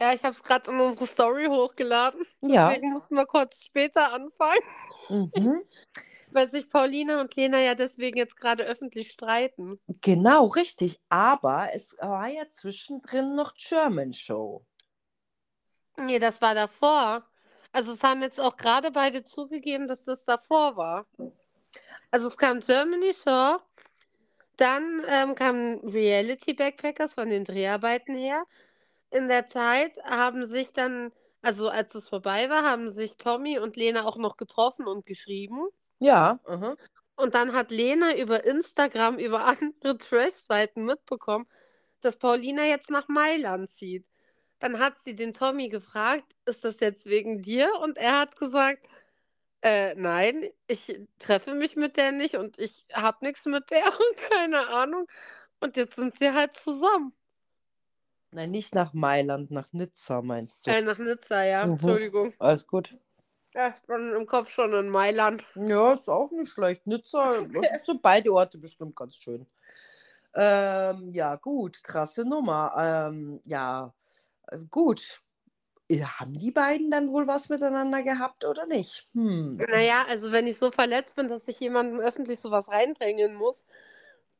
Ja, 0.00 0.14
ich 0.14 0.22
habe 0.22 0.34
es 0.34 0.42
gerade 0.42 0.70
in 0.70 0.80
unsere 0.80 1.06
Story 1.06 1.46
hochgeladen. 1.46 2.24
Ja. 2.40 2.68
Deswegen 2.68 2.92
mussten 2.92 3.14
wir 3.16 3.26
kurz 3.26 3.62
später 3.62 4.12
anfangen, 4.12 4.60
Mhm. 5.08 5.62
weil 6.30 6.50
sich 6.50 6.70
Paulina 6.70 7.20
und 7.20 7.34
Lena 7.36 7.58
ja 7.58 7.74
deswegen 7.74 8.16
jetzt 8.16 8.36
gerade 8.36 8.64
öffentlich 8.64 9.10
streiten. 9.10 9.80
Genau, 10.00 10.46
richtig. 10.46 11.00
Aber 11.08 11.68
es 11.74 11.94
war 11.98 12.28
ja 12.28 12.48
zwischendrin 12.48 13.34
noch 13.34 13.54
German 13.54 14.12
Show. 14.12 14.64
Nee, 15.96 16.18
das 16.18 16.40
war 16.40 16.54
davor. 16.54 17.26
Also 17.72 17.92
es 17.92 18.02
haben 18.02 18.22
jetzt 18.22 18.40
auch 18.40 18.56
gerade 18.56 18.90
beide 18.90 19.24
zugegeben, 19.24 19.86
dass 19.86 20.04
das 20.04 20.24
davor 20.24 20.76
war. 20.76 21.06
Also 22.10 22.28
es 22.28 22.36
kam 22.36 22.60
Germany 22.60 23.14
Show, 23.22 23.58
dann 24.56 25.02
ähm, 25.08 25.34
kam 25.34 25.80
Reality 25.84 26.54
Backpackers 26.54 27.14
von 27.14 27.28
den 27.28 27.44
Dreharbeiten 27.44 28.16
her. 28.16 28.44
In 29.10 29.28
der 29.28 29.46
Zeit 29.46 29.96
haben 30.04 30.44
sich 30.46 30.72
dann, 30.72 31.12
also 31.42 31.68
als 31.68 31.94
es 31.94 32.08
vorbei 32.08 32.48
war, 32.48 32.64
haben 32.64 32.90
sich 32.90 33.16
Tommy 33.16 33.58
und 33.58 33.76
Lena 33.76 34.04
auch 34.04 34.16
noch 34.16 34.36
getroffen 34.36 34.86
und 34.86 35.06
geschrieben. 35.06 35.68
Ja. 35.98 36.40
mhm. 36.48 36.76
Und 37.16 37.34
dann 37.34 37.52
hat 37.52 37.70
Lena 37.70 38.16
über 38.16 38.44
Instagram, 38.44 39.18
über 39.18 39.44
andere 39.46 39.98
Trash-Seiten 39.98 40.84
mitbekommen, 40.84 41.46
dass 42.00 42.16
Paulina 42.16 42.64
jetzt 42.64 42.90
nach 42.90 43.08
Mailand 43.08 43.70
zieht. 43.70 44.06
Dann 44.60 44.78
hat 44.78 44.94
sie 45.04 45.14
den 45.16 45.34
Tommy 45.34 45.68
gefragt, 45.68 46.24
ist 46.46 46.64
das 46.64 46.80
jetzt 46.80 47.06
wegen 47.06 47.42
dir? 47.42 47.70
Und 47.82 47.98
er 47.98 48.20
hat 48.20 48.36
gesagt, 48.36 48.86
äh, 49.62 49.94
nein, 49.96 50.44
ich 50.66 51.00
treffe 51.18 51.54
mich 51.54 51.76
mit 51.76 51.96
der 51.96 52.12
nicht 52.12 52.36
und 52.36 52.58
ich 52.58 52.86
habe 52.94 53.24
nichts 53.24 53.44
mit 53.46 53.70
der 53.70 53.84
und 53.86 54.16
keine 54.30 54.68
Ahnung. 54.68 55.06
Und 55.60 55.76
jetzt 55.76 55.96
sind 55.96 56.18
sie 56.18 56.32
halt 56.32 56.56
zusammen. 56.56 57.14
Nein, 58.32 58.50
nicht 58.50 58.74
nach 58.74 58.92
Mailand, 58.92 59.50
nach 59.50 59.72
Nizza 59.72 60.22
meinst 60.22 60.66
du? 60.66 60.70
Äh, 60.70 60.82
nach 60.82 60.98
Nizza, 60.98 61.44
ja. 61.44 61.66
Mhm. 61.66 61.72
Entschuldigung. 61.72 62.34
Alles 62.38 62.66
gut. 62.66 62.96
Ja, 63.54 63.68
ich 63.68 63.86
bin 63.86 64.12
im 64.14 64.26
Kopf 64.26 64.50
schon 64.50 64.72
in 64.72 64.88
Mailand. 64.88 65.44
Ja, 65.56 65.92
ist 65.92 66.08
auch 66.08 66.30
nicht 66.30 66.52
schlecht. 66.52 66.86
Nizza, 66.86 67.40
das 67.52 67.86
sind 67.86 68.02
beide 68.02 68.32
Orte 68.32 68.58
bestimmt 68.58 68.94
ganz 68.94 69.16
schön. 69.16 69.46
Ähm, 70.34 71.12
ja, 71.12 71.34
gut, 71.34 71.82
krasse 71.82 72.24
Nummer. 72.24 72.72
Ähm, 72.78 73.40
ja, 73.44 73.92
äh, 74.46 74.58
gut. 74.70 75.20
Ja, 75.88 76.20
Haben 76.20 76.34
die 76.34 76.52
beiden 76.52 76.92
dann 76.92 77.10
wohl 77.10 77.26
was 77.26 77.48
miteinander 77.48 78.04
gehabt 78.04 78.44
oder 78.44 78.64
nicht? 78.66 79.08
Hm. 79.12 79.56
Naja, 79.56 80.04
also 80.08 80.30
wenn 80.30 80.46
ich 80.46 80.56
so 80.56 80.70
verletzt 80.70 81.16
bin, 81.16 81.26
dass 81.26 81.48
ich 81.48 81.58
jemandem 81.58 81.98
öffentlich 81.98 82.38
sowas 82.38 82.68
reindrängen 82.68 83.34
muss, 83.34 83.64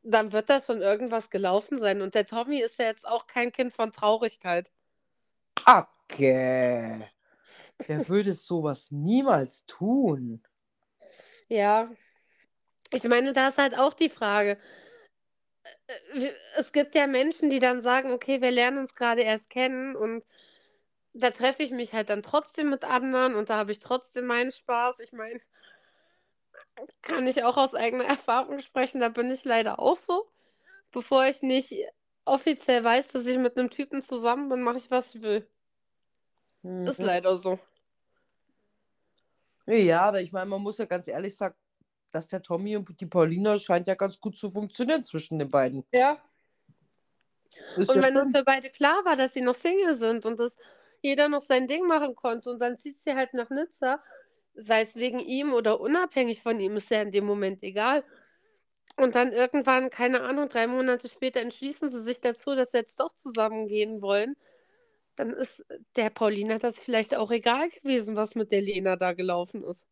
dann 0.02 0.33
wird 0.33 0.50
da 0.50 0.62
schon 0.62 0.83
irgendwas 0.83 1.30
gelaufen 1.30 1.78
sein. 1.78 2.02
Und 2.02 2.14
der 2.14 2.26
Tommy 2.26 2.61
ist 2.61 2.78
ja 2.78 2.87
jetzt 2.87 3.07
auch 3.07 3.26
kein 3.26 3.52
Kind 3.52 3.73
von 3.75 3.92
Traurigkeit. 3.92 4.71
Okay. 5.64 7.09
Der 7.88 8.09
würde 8.09 8.33
sowas 8.33 8.90
niemals 8.90 9.64
tun. 9.66 10.42
Ja. 11.49 11.90
Ich 12.92 13.04
meine, 13.04 13.33
da 13.33 13.49
ist 13.49 13.59
halt 13.59 13.78
auch 13.78 13.95
die 13.95 14.11
Frage. 14.11 14.59
äh, 15.87 15.95
wir- 16.14 16.37
Es 16.57 16.73
gibt 16.73 16.95
ja 16.95 17.07
Menschen, 17.07 17.50
die 17.50 17.61
dann 17.61 17.83
sagen, 17.83 18.12
okay, 18.12 18.40
wir 18.42 18.50
lernen 18.50 18.78
uns 18.78 18.95
gerade 18.95 19.23
erst 19.23 19.50
kennen 19.50 19.97
und 19.97 20.25
da 21.12 21.30
treffe 21.30 21.62
ich 21.62 21.71
mich 21.73 21.92
halt 21.92 22.11
dann 22.11 22.23
trotzdem 22.23 22.71
mit 22.71 22.85
anderen 22.85 23.35
und 23.35 23.50
da 23.50 23.57
habe 23.59 23.73
ich 23.73 23.80
trotzdem 23.80 24.26
meinen 24.26 24.52
Spaß. 24.52 24.99
Ich 25.00 25.12
meine, 25.12 25.40
kann 27.03 27.27
ich 27.27 27.45
auch 27.45 27.57
aus 27.57 27.75
eigener 27.75 28.05
Erfahrung 28.05 28.61
sprechen, 28.61 29.01
da 29.01 29.09
bin 29.09 29.31
ich 29.31 29.45
leider 29.45 29.79
auch 29.79 29.99
so. 30.01 30.29
Bevor 30.93 31.25
ich 31.27 31.43
nicht 31.43 31.73
offiziell 32.25 32.83
weiß, 32.85 33.09
dass 33.09 33.27
ich 33.27 33.39
mit 33.39 33.57
einem 33.57 33.71
Typen 33.71 34.03
zusammen 34.03 34.49
bin, 34.49 34.63
mache 34.63 34.79
ich, 34.79 34.91
was 34.91 35.15
ich 35.15 35.23
will. 35.23 35.47
Ist 36.63 36.99
Mhm. 36.99 37.05
leider 37.05 37.37
so. 37.37 37.59
Ja, 39.67 40.03
aber 40.03 40.21
ich 40.21 40.33
meine, 40.33 40.47
man 40.47 40.63
muss 40.63 40.79
ja 40.79 40.85
ganz 40.85 41.07
ehrlich 41.07 41.37
sagen, 41.37 41.55
dass 42.11 42.27
der 42.27 42.43
Tommy 42.43 42.77
und 42.77 43.01
die 43.01 43.07
Paulina 43.07 43.59
scheint 43.59 43.87
ja 43.87 43.95
ganz 43.95 44.19
gut 44.19 44.37
zu 44.37 44.51
funktionieren 44.51 45.05
zwischen 45.05 45.39
den 45.39 45.49
beiden. 45.49 45.87
Ja. 45.93 46.19
Ist 47.77 47.89
Und 47.89 47.97
ja 47.97 48.03
wenn 48.03 48.17
es 48.17 48.31
für 48.37 48.45
beide 48.45 48.71
klar 48.71 49.05
war, 49.05 49.17
dass 49.17 49.33
sie 49.33 49.43
noch 49.43 49.55
Single 49.55 49.95
sind 49.95 50.27
und 50.27 50.39
dass 50.39 50.57
jeder 51.03 51.29
noch 51.29 51.43
sein 51.43 51.69
Ding 51.69 51.87
machen 51.87 52.15
konnte 52.17 52.51
und 52.51 52.59
dann 52.59 52.79
zieht 52.79 53.03
sie 53.03 53.15
halt 53.15 53.33
nach 53.33 53.49
Nizza, 53.51 54.03
sei 54.54 54.83
es 54.83 54.97
wegen 54.97 55.21
ihm 55.21 55.52
oder 55.52 55.80
unabhängig 55.80 56.42
von 56.42 56.61
ihm, 56.61 56.76
ist 56.76 56.90
ja 56.90 57.02
in 57.02 57.11
dem 57.12 57.25
Moment 57.25 57.62
egal. 57.62 58.04
Und 58.97 59.14
dann 59.14 59.33
irgendwann, 59.33 59.90
keine 59.90 60.23
Ahnung, 60.23 60.49
drei 60.49 60.66
Monate 60.66 61.09
später 61.09 61.40
entschließen 61.40 61.88
sie 61.88 62.02
sich 62.02 62.19
dazu, 62.21 62.54
dass 62.54 62.73
sie 62.73 62.78
jetzt 62.78 63.00
doch 63.00 63.14
zusammengehen 63.14 64.02
wollen. 64.02 64.37
Dann 65.16 65.30
ist 65.33 65.64
der 65.97 66.11
Paulina 66.11 66.59
das 66.59 66.78
vielleicht 66.78 67.16
auch 67.16 67.30
egal 67.30 67.69
gewesen, 67.71 68.16
was 68.16 68.35
mit 68.35 68.52
der 68.52 68.62
Lena 68.62 68.97
da 68.97 69.12
gelaufen 69.12 69.64
ist. 69.64 69.87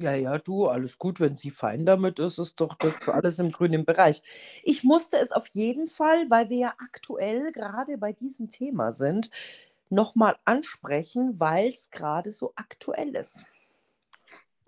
Ja, 0.00 0.14
ja, 0.14 0.38
du, 0.38 0.66
alles 0.68 0.96
gut, 0.98 1.18
wenn 1.18 1.34
sie 1.34 1.50
fein 1.50 1.84
damit 1.84 2.20
ist, 2.20 2.38
ist 2.38 2.60
doch 2.60 2.74
das 2.74 3.08
alles 3.08 3.40
im 3.40 3.50
grünen 3.50 3.84
Bereich. 3.84 4.22
Ich 4.62 4.84
musste 4.84 5.16
es 5.16 5.32
auf 5.32 5.48
jeden 5.48 5.88
Fall, 5.88 6.30
weil 6.30 6.50
wir 6.50 6.56
ja 6.58 6.74
aktuell 6.78 7.50
gerade 7.50 7.98
bei 7.98 8.12
diesem 8.12 8.50
Thema 8.52 8.92
sind, 8.92 9.28
nochmal 9.90 10.36
ansprechen, 10.44 11.40
weil 11.40 11.70
es 11.70 11.90
gerade 11.90 12.30
so 12.30 12.52
aktuell 12.54 13.16
ist. 13.16 13.44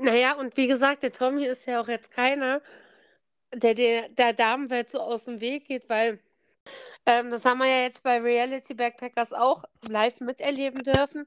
Naja, 0.02 0.32
und 0.32 0.56
wie 0.56 0.66
gesagt, 0.66 1.02
der 1.02 1.12
Tommy 1.12 1.44
ist 1.44 1.66
ja 1.66 1.78
auch 1.78 1.88
jetzt 1.88 2.10
keiner, 2.10 2.62
der 3.54 3.74
der, 3.74 4.08
der 4.08 4.32
Damenwelt 4.32 4.90
so 4.90 4.98
aus 4.98 5.24
dem 5.24 5.40
Weg 5.42 5.66
geht, 5.66 5.90
weil 5.90 6.18
ähm, 7.04 7.30
das 7.30 7.44
haben 7.44 7.58
wir 7.58 7.66
ja 7.66 7.82
jetzt 7.82 8.02
bei 8.02 8.18
Reality 8.18 8.72
Backpackers 8.72 9.34
auch 9.34 9.62
live 9.86 10.20
miterleben 10.20 10.84
dürfen. 10.84 11.26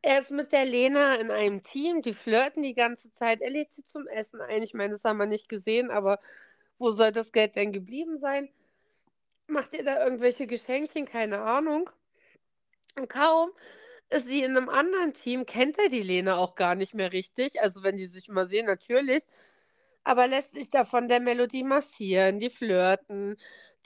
Er 0.00 0.22
ist 0.22 0.30
mit 0.30 0.52
der 0.52 0.64
Lena 0.64 1.16
in 1.16 1.30
einem 1.30 1.62
Team, 1.62 2.00
die 2.00 2.14
flirten 2.14 2.62
die 2.62 2.74
ganze 2.74 3.12
Zeit. 3.12 3.42
Er 3.42 3.50
lädt 3.50 3.68
sie 3.76 3.86
zum 3.86 4.06
Essen 4.08 4.40
ein. 4.40 4.62
Ich 4.62 4.72
meine, 4.72 4.94
das 4.94 5.04
haben 5.04 5.18
wir 5.18 5.26
nicht 5.26 5.50
gesehen, 5.50 5.90
aber 5.90 6.18
wo 6.78 6.92
soll 6.92 7.12
das 7.12 7.30
Geld 7.30 7.56
denn 7.56 7.72
geblieben 7.72 8.18
sein? 8.20 8.48
Macht 9.48 9.74
ihr 9.74 9.84
da 9.84 10.02
irgendwelche 10.02 10.46
Geschenkchen? 10.46 11.04
Keine 11.04 11.42
Ahnung. 11.42 11.90
Und 12.96 13.10
kaum 13.10 13.50
ist 14.12 14.28
sie 14.28 14.42
in 14.42 14.56
einem 14.56 14.68
anderen 14.68 15.14
Team, 15.14 15.46
kennt 15.46 15.78
er 15.78 15.88
die 15.88 16.02
Lena 16.02 16.36
auch 16.36 16.54
gar 16.54 16.74
nicht 16.74 16.94
mehr 16.94 17.12
richtig. 17.12 17.60
Also 17.60 17.82
wenn 17.82 17.96
die 17.96 18.06
sich 18.06 18.28
mal 18.28 18.48
sehen, 18.48 18.66
natürlich. 18.66 19.24
Aber 20.04 20.26
lässt 20.26 20.52
sich 20.52 20.68
da 20.68 20.84
von 20.84 21.08
der 21.08 21.20
Melodie 21.20 21.62
massieren, 21.62 22.38
die 22.38 22.50
flirten, 22.50 23.36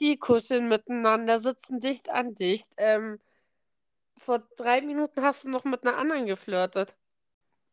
die 0.00 0.18
kuscheln 0.18 0.68
miteinander, 0.68 1.40
sitzen 1.40 1.80
dicht 1.80 2.10
an 2.10 2.34
dicht. 2.34 2.66
Ähm, 2.78 3.18
vor 4.16 4.40
drei 4.56 4.80
Minuten 4.80 5.22
hast 5.22 5.44
du 5.44 5.50
noch 5.50 5.64
mit 5.64 5.86
einer 5.86 5.98
anderen 5.98 6.26
geflirtet. 6.26 6.94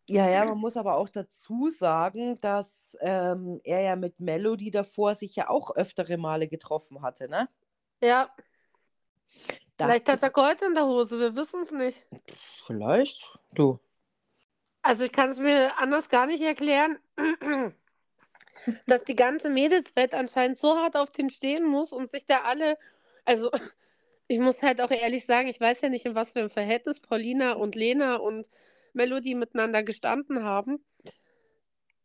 Ja, 0.08 0.28
ja, 0.30 0.44
man 0.44 0.58
muss 0.58 0.76
aber 0.76 0.96
auch 0.96 1.08
dazu 1.08 1.70
sagen, 1.70 2.38
dass 2.42 2.98
ähm, 3.00 3.62
er 3.64 3.82
ja 3.82 3.96
mit 3.96 4.20
Melody 4.20 4.70
davor 4.70 5.16
sich 5.16 5.36
ja 5.38 5.50
auch 5.50 5.74
öftere 5.76 6.18
Male 6.18 6.50
getroffen 6.50 7.02
hatte, 7.02 7.30
ne? 7.30 7.48
Ja, 8.02 8.30
Da, 9.78 9.86
vielleicht 9.86 10.10
hat 10.10 10.24
er 10.24 10.30
Gold 10.30 10.62
in 10.62 10.76
der 10.76 10.86
Hose, 10.86 11.20
wir 11.20 11.36
wissen 11.36 11.62
es 11.62 11.72
nicht. 11.72 12.06
vielleicht, 12.66 13.40
du. 13.54 13.80
Also 14.84 15.06
ich 15.06 15.12
kann 15.12 15.30
es 15.30 15.38
mir 15.38 15.72
anders 15.78 16.10
gar 16.10 16.28
nicht 16.28 16.44
erklären, 16.44 17.00
dass 18.86 19.04
die 19.06 19.16
ganze 19.16 19.50
Mädelswelt 19.50 20.14
anscheinend 20.14 20.58
so 20.58 20.78
hart 20.78 20.98
auf 20.98 21.10
den 21.10 21.30
stehen 21.30 21.66
muss 21.66 21.92
und 21.92 22.12
sich 22.12 22.26
da 22.26 22.42
alle, 22.42 22.78
also 23.26 23.50
ich 24.28 24.40
muss 24.40 24.62
halt 24.62 24.82
auch 24.82 24.92
ehrlich 24.92 25.26
sagen, 25.26 25.48
ich 25.48 25.60
weiß 25.60 25.82
ja 25.82 25.90
nicht, 25.90 26.06
in 26.06 26.16
was 26.16 26.32
für 26.32 26.40
einem 26.40 26.50
Verhältnis 26.50 27.00
Paulina 27.00 27.54
und 27.54 27.76
Lena 27.76 28.16
und 28.16 28.48
Melody 28.94 29.36
miteinander 29.36 29.84
gestanden 29.84 30.44
haben. 30.44 30.84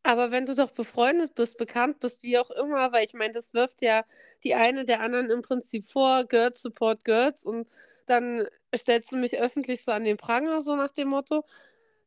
Aber 0.02 0.30
wenn 0.30 0.46
du 0.46 0.54
doch 0.54 0.70
befreundet 0.70 1.34
bist, 1.34 1.58
bekannt 1.58 2.00
bist, 2.00 2.22
wie 2.22 2.38
auch 2.38 2.50
immer, 2.50 2.92
weil 2.92 3.04
ich 3.04 3.14
meine, 3.14 3.32
das 3.32 3.52
wirft 3.52 3.82
ja 3.82 4.04
die 4.44 4.54
eine 4.54 4.84
der 4.84 5.00
anderen 5.00 5.30
im 5.30 5.42
Prinzip 5.42 5.86
vor, 5.86 6.24
Girls 6.24 6.62
support 6.62 7.04
Girls 7.04 7.44
und 7.44 7.68
dann 8.06 8.46
stellst 8.74 9.12
du 9.12 9.16
mich 9.16 9.38
öffentlich 9.38 9.82
so 9.82 9.92
an 9.92 10.04
den 10.04 10.16
Pranger, 10.16 10.60
so 10.60 10.76
nach 10.76 10.92
dem 10.92 11.08
Motto, 11.08 11.44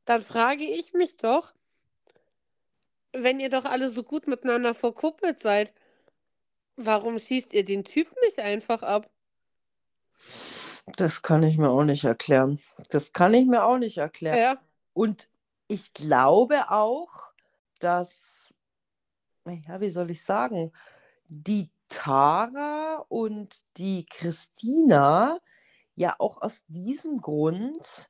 dann 0.05 0.21
frage 0.21 0.63
ich 0.63 0.93
mich 0.93 1.17
doch, 1.17 1.53
wenn 3.13 3.39
ihr 3.39 3.49
doch 3.49 3.65
alle 3.65 3.89
so 3.89 4.03
gut 4.03 4.27
miteinander 4.27 4.73
verkuppelt 4.73 5.39
seid, 5.39 5.73
warum 6.77 7.19
schießt 7.19 7.53
ihr 7.53 7.65
den 7.65 7.83
Typ 7.83 8.07
nicht 8.23 8.39
einfach 8.39 8.81
ab? 8.83 9.09
Das 10.97 11.21
kann 11.21 11.43
ich 11.43 11.57
mir 11.57 11.69
auch 11.69 11.83
nicht 11.83 12.03
erklären. 12.03 12.59
Das 12.89 13.13
kann 13.13 13.33
ich 13.33 13.45
mir 13.45 13.63
auch 13.63 13.77
nicht 13.77 13.97
erklären. 13.97 14.37
Ja, 14.37 14.61
Und 14.93 15.29
ich 15.67 15.93
glaube 15.93 16.71
auch, 16.71 17.30
dass, 17.83 18.53
ja, 19.45 19.81
wie 19.81 19.89
soll 19.89 20.11
ich 20.11 20.23
sagen, 20.23 20.71
die 21.27 21.71
Tara 21.87 23.05
und 23.09 23.63
die 23.77 24.05
Christina 24.05 25.39
ja 25.95 26.15
auch 26.19 26.41
aus 26.41 26.63
diesem 26.67 27.19
Grund 27.19 28.09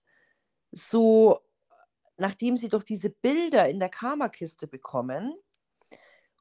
so, 0.71 1.41
nachdem 2.17 2.57
sie 2.57 2.69
doch 2.69 2.83
diese 2.83 3.09
Bilder 3.09 3.69
in 3.69 3.79
der 3.79 3.89
Karma-Kiste 3.89 4.67
bekommen 4.67 5.35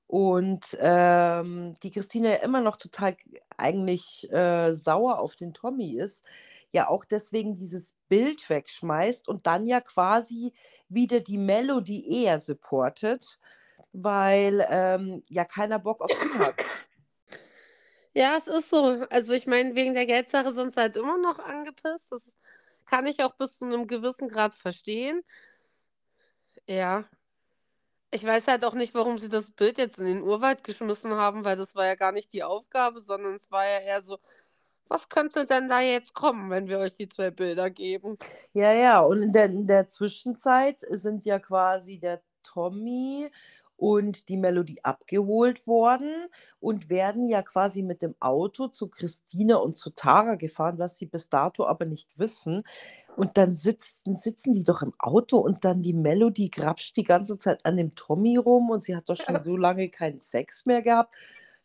und 0.06 0.76
ähm, 0.80 1.74
die 1.82 1.90
Christina 1.90 2.30
ja 2.30 2.36
immer 2.36 2.60
noch 2.60 2.76
total 2.76 3.16
eigentlich 3.56 4.30
äh, 4.32 4.74
sauer 4.74 5.18
auf 5.20 5.36
den 5.36 5.54
Tommy 5.54 5.96
ist, 5.96 6.24
ja 6.72 6.88
auch 6.88 7.04
deswegen 7.04 7.56
dieses 7.56 7.94
Bild 8.08 8.48
wegschmeißt 8.50 9.28
und 9.28 9.46
dann 9.46 9.66
ja 9.66 9.80
quasi 9.80 10.52
wieder 10.90 11.20
die 11.20 11.38
Melodie 11.38 12.24
eher 12.24 12.38
supportet, 12.38 13.38
weil 13.92 14.66
ähm, 14.68 15.22
ja 15.28 15.44
keiner 15.44 15.78
Bock 15.78 16.02
auf 16.02 16.10
ihn 16.10 16.38
hat. 16.38 16.54
ja, 18.14 18.36
es 18.36 18.46
ist 18.46 18.70
so. 18.70 19.06
Also 19.08 19.32
ich 19.32 19.46
meine, 19.46 19.74
wegen 19.74 19.94
der 19.94 20.06
Geldsache 20.06 20.52
sind 20.52 20.74
sie 20.74 20.80
halt 20.80 20.96
immer 20.96 21.16
noch 21.18 21.38
angepisst. 21.38 22.12
Das 22.12 22.30
kann 22.84 23.06
ich 23.06 23.22
auch 23.22 23.34
bis 23.36 23.56
zu 23.56 23.64
einem 23.64 23.86
gewissen 23.86 24.28
Grad 24.28 24.54
verstehen. 24.54 25.22
Ja. 26.68 27.04
Ich 28.12 28.24
weiß 28.24 28.48
halt 28.48 28.64
auch 28.64 28.74
nicht, 28.74 28.92
warum 28.94 29.18
sie 29.18 29.28
das 29.28 29.50
Bild 29.52 29.78
jetzt 29.78 29.98
in 30.00 30.06
den 30.06 30.22
Urwald 30.22 30.64
geschmissen 30.64 31.12
haben, 31.12 31.44
weil 31.44 31.56
das 31.56 31.76
war 31.76 31.86
ja 31.86 31.94
gar 31.94 32.10
nicht 32.10 32.32
die 32.32 32.42
Aufgabe, 32.42 33.00
sondern 33.00 33.36
es 33.36 33.50
war 33.52 33.64
ja 33.64 33.78
eher 33.78 34.02
so, 34.02 34.18
was 34.90 35.08
könnte 35.08 35.46
denn 35.46 35.68
da 35.68 35.80
jetzt 35.80 36.12
kommen, 36.14 36.50
wenn 36.50 36.68
wir 36.68 36.80
euch 36.80 36.94
die 36.94 37.08
zwei 37.08 37.30
Bilder 37.30 37.70
geben? 37.70 38.18
Ja, 38.52 38.72
ja, 38.72 39.00
und 39.00 39.22
in 39.22 39.32
der, 39.32 39.44
in 39.46 39.66
der 39.66 39.88
Zwischenzeit 39.88 40.78
sind 40.90 41.24
ja 41.26 41.38
quasi 41.38 41.98
der 41.98 42.20
Tommy 42.42 43.30
und 43.76 44.28
die 44.28 44.36
Melodie 44.36 44.84
abgeholt 44.84 45.66
worden 45.66 46.26
und 46.58 46.90
werden 46.90 47.28
ja 47.28 47.40
quasi 47.40 47.82
mit 47.82 48.02
dem 48.02 48.14
Auto 48.20 48.68
zu 48.68 48.88
Christina 48.88 49.56
und 49.56 49.78
zu 49.78 49.90
Tara 49.90 50.34
gefahren, 50.34 50.78
was 50.78 50.98
sie 50.98 51.06
bis 51.06 51.30
dato 51.30 51.66
aber 51.66 51.86
nicht 51.86 52.18
wissen. 52.18 52.62
Und 53.16 53.38
dann 53.38 53.52
sitzen, 53.52 54.16
sitzen 54.16 54.52
die 54.52 54.64
doch 54.64 54.82
im 54.82 54.92
Auto 54.98 55.38
und 55.38 55.64
dann 55.64 55.82
die 55.82 55.94
Melodie 55.94 56.50
grapscht 56.50 56.96
die 56.96 57.04
ganze 57.04 57.38
Zeit 57.38 57.64
an 57.64 57.76
dem 57.76 57.94
Tommy 57.94 58.36
rum 58.36 58.70
und 58.70 58.82
sie 58.82 58.94
hat 58.94 59.08
doch 59.08 59.16
schon 59.16 59.40
so 59.44 59.56
lange 59.56 59.88
keinen 59.88 60.18
Sex 60.18 60.66
mehr 60.66 60.82
gehabt. 60.82 61.14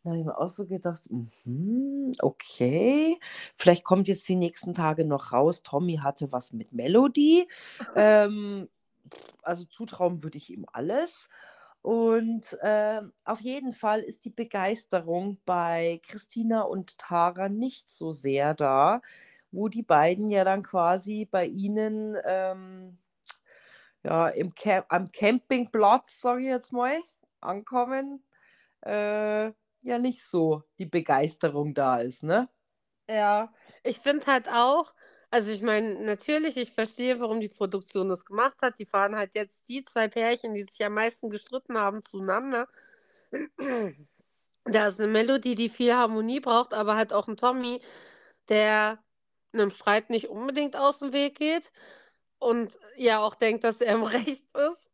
Da 0.05 0.11
habe 0.11 0.19
ich 0.19 0.25
mir 0.25 0.37
auch 0.37 0.47
so 0.47 0.67
gedacht, 0.67 1.01
mhm, 1.09 2.13
okay, 2.21 3.19
vielleicht 3.55 3.83
kommt 3.83 4.07
jetzt 4.07 4.29
die 4.29 4.35
nächsten 4.35 4.75
Tage 4.75 5.03
noch 5.03 5.31
raus, 5.31 5.63
Tommy 5.63 5.97
hatte 5.97 6.31
was 6.31 6.53
mit 6.53 6.73
Melody. 6.73 7.47
Ähm, 7.95 8.69
also 9.41 9.65
zutrauen 9.65 10.21
würde 10.21 10.37
ich 10.37 10.51
ihm 10.51 10.67
alles. 10.71 11.27
Und 11.81 12.55
ähm, 12.61 13.13
auf 13.23 13.41
jeden 13.41 13.73
Fall 13.73 14.01
ist 14.01 14.25
die 14.25 14.29
Begeisterung 14.29 15.39
bei 15.43 15.99
Christina 16.07 16.61
und 16.61 16.99
Tara 16.99 17.49
nicht 17.49 17.89
so 17.89 18.11
sehr 18.11 18.53
da, 18.53 19.01
wo 19.51 19.69
die 19.69 19.81
beiden 19.81 20.29
ja 20.29 20.43
dann 20.43 20.61
quasi 20.61 21.25
bei 21.25 21.47
ihnen 21.47 22.15
ähm, 22.25 22.99
ja, 24.03 24.27
im 24.27 24.53
Camp 24.53 24.85
am 24.89 25.11
Campingplatz, 25.11 26.21
sage 26.21 26.41
ich 26.41 26.47
jetzt 26.47 26.71
mal, 26.71 27.01
ankommen, 27.41 28.23
äh, 28.81 29.51
ja 29.85 29.99
nicht 29.99 30.23
so 30.25 30.63
die 30.79 30.85
Begeisterung 30.85 31.73
da 31.73 31.99
ist, 31.99 32.23
ne? 32.23 32.49
Ja, 33.09 33.53
ich 33.83 33.99
finde 33.99 34.25
halt 34.27 34.47
auch, 34.49 34.93
also 35.31 35.51
ich 35.51 35.61
meine, 35.61 36.03
natürlich, 36.05 36.57
ich 36.57 36.71
verstehe, 36.71 37.19
warum 37.19 37.39
die 37.39 37.49
Produktion 37.49 38.09
das 38.09 38.25
gemacht 38.25 38.55
hat. 38.61 38.79
Die 38.79 38.85
fahren 38.85 39.15
halt 39.15 39.35
jetzt 39.35 39.55
die 39.67 39.83
zwei 39.85 40.07
Pärchen, 40.07 40.53
die 40.55 40.63
sich 40.63 40.83
am 40.85 40.93
meisten 40.93 41.29
gestritten 41.29 41.77
haben, 41.77 42.03
zueinander. 42.03 42.67
Da 44.65 44.87
ist 44.87 44.99
eine 44.99 45.11
Melodie, 45.11 45.55
die 45.55 45.69
viel 45.69 45.93
Harmonie 45.93 46.39
braucht, 46.39 46.73
aber 46.73 46.95
halt 46.95 47.13
auch 47.13 47.27
ein 47.27 47.37
Tommy, 47.37 47.81
der 48.49 48.99
einem 49.53 49.69
Streit 49.71 50.09
nicht 50.09 50.29
unbedingt 50.29 50.75
aus 50.77 50.99
dem 50.99 51.13
Weg 51.13 51.37
geht 51.39 51.71
und 52.39 52.77
ja 52.97 53.19
auch 53.21 53.35
denkt, 53.35 53.63
dass 53.63 53.81
er 53.81 53.95
im 53.95 54.03
Recht 54.05 54.45
ist. 54.55 54.84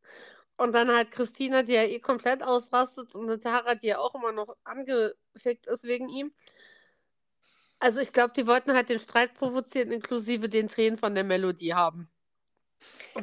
Und 0.61 0.73
dann 0.73 0.91
halt 0.91 1.09
Christina, 1.09 1.63
die 1.63 1.73
ja 1.73 1.81
eh 1.81 1.97
komplett 1.97 2.43
ausrastet 2.43 3.15
und 3.15 3.23
eine 3.23 3.39
Tara, 3.39 3.73
die 3.73 3.87
ja 3.87 3.97
auch 3.97 4.13
immer 4.13 4.31
noch 4.31 4.55
angefickt 4.63 5.65
ist 5.65 5.83
wegen 5.85 6.07
ihm. 6.07 6.31
Also 7.79 7.99
ich 7.99 8.13
glaube, 8.13 8.33
die 8.35 8.45
wollten 8.45 8.75
halt 8.75 8.89
den 8.89 8.99
Streit 8.99 9.33
provozieren, 9.33 9.91
inklusive 9.91 10.49
den 10.49 10.67
Tränen 10.67 10.99
von 10.99 11.15
der 11.15 11.23
Melodie 11.23 11.73
haben. 11.73 12.11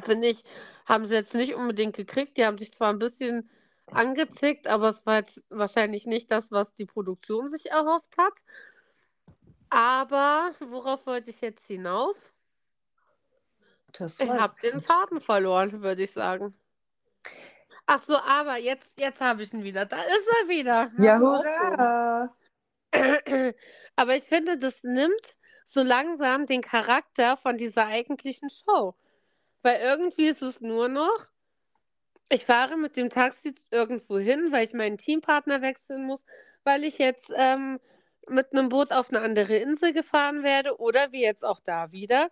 Finde 0.03 0.27
ich, 0.27 0.43
haben 0.85 1.05
sie 1.05 1.13
jetzt 1.13 1.33
nicht 1.33 1.55
unbedingt 1.55 1.95
gekriegt. 1.95 2.35
Die 2.35 2.43
haben 2.43 2.57
sich 2.57 2.73
zwar 2.73 2.89
ein 2.89 2.99
bisschen 2.99 3.49
angezickt, 3.85 4.67
aber 4.67 4.89
es 4.89 5.05
war 5.05 5.19
jetzt 5.19 5.41
wahrscheinlich 5.47 6.05
nicht 6.05 6.29
das, 6.33 6.51
was 6.51 6.75
die 6.75 6.85
Produktion 6.85 7.49
sich 7.49 7.71
erhofft 7.71 8.17
hat. 8.17 8.33
Aber 9.69 10.51
worauf 10.59 11.05
wollte 11.05 11.31
ich 11.31 11.39
jetzt 11.39 11.65
hinaus? 11.67 12.17
Ich 14.17 14.29
habe 14.29 14.55
den. 14.61 14.81
Faden 14.81 15.21
verloren, 15.21 15.81
würde 15.81 16.03
ich 16.03 16.11
sagen. 16.11 16.53
Ach 17.85 18.03
so, 18.03 18.17
aber 18.17 18.57
jetzt, 18.57 18.87
jetzt 18.97 19.19
habe 19.19 19.43
ich 19.43 19.51
ihn 19.51 19.63
wieder. 19.63 19.85
Da 19.85 19.97
ist 19.97 20.27
er 20.41 20.49
wieder. 20.49 20.91
Ja, 20.99 21.19
hurra! 21.19 22.35
Aber 23.95 24.15
ich 24.15 24.23
finde, 24.23 24.57
das 24.57 24.83
nimmt 24.83 25.35
so 25.65 25.81
langsam 25.81 26.45
den 26.45 26.61
Charakter 26.61 27.37
von 27.37 27.57
dieser 27.57 27.87
eigentlichen 27.87 28.49
Show. 28.49 28.95
Weil 29.61 29.81
irgendwie 29.81 30.27
ist 30.27 30.41
es 30.41 30.61
nur 30.61 30.87
noch, 30.87 31.25
ich 32.29 32.45
fahre 32.45 32.77
mit 32.77 32.95
dem 32.95 33.09
Taxi 33.09 33.55
irgendwo 33.71 34.19
hin, 34.19 34.51
weil 34.51 34.65
ich 34.65 34.73
meinen 34.73 34.97
Teampartner 34.97 35.61
wechseln 35.61 36.05
muss, 36.05 36.21
weil 36.63 36.83
ich 36.83 36.97
jetzt 36.99 37.31
ähm, 37.35 37.79
mit 38.27 38.53
einem 38.53 38.69
Boot 38.69 38.91
auf 38.91 39.09
eine 39.09 39.21
andere 39.21 39.55
Insel 39.55 39.93
gefahren 39.93 40.43
werde 40.43 40.79
oder 40.79 41.11
wie 41.11 41.23
jetzt 41.23 41.43
auch 41.43 41.59
da 41.59 41.91
wieder, 41.91 42.29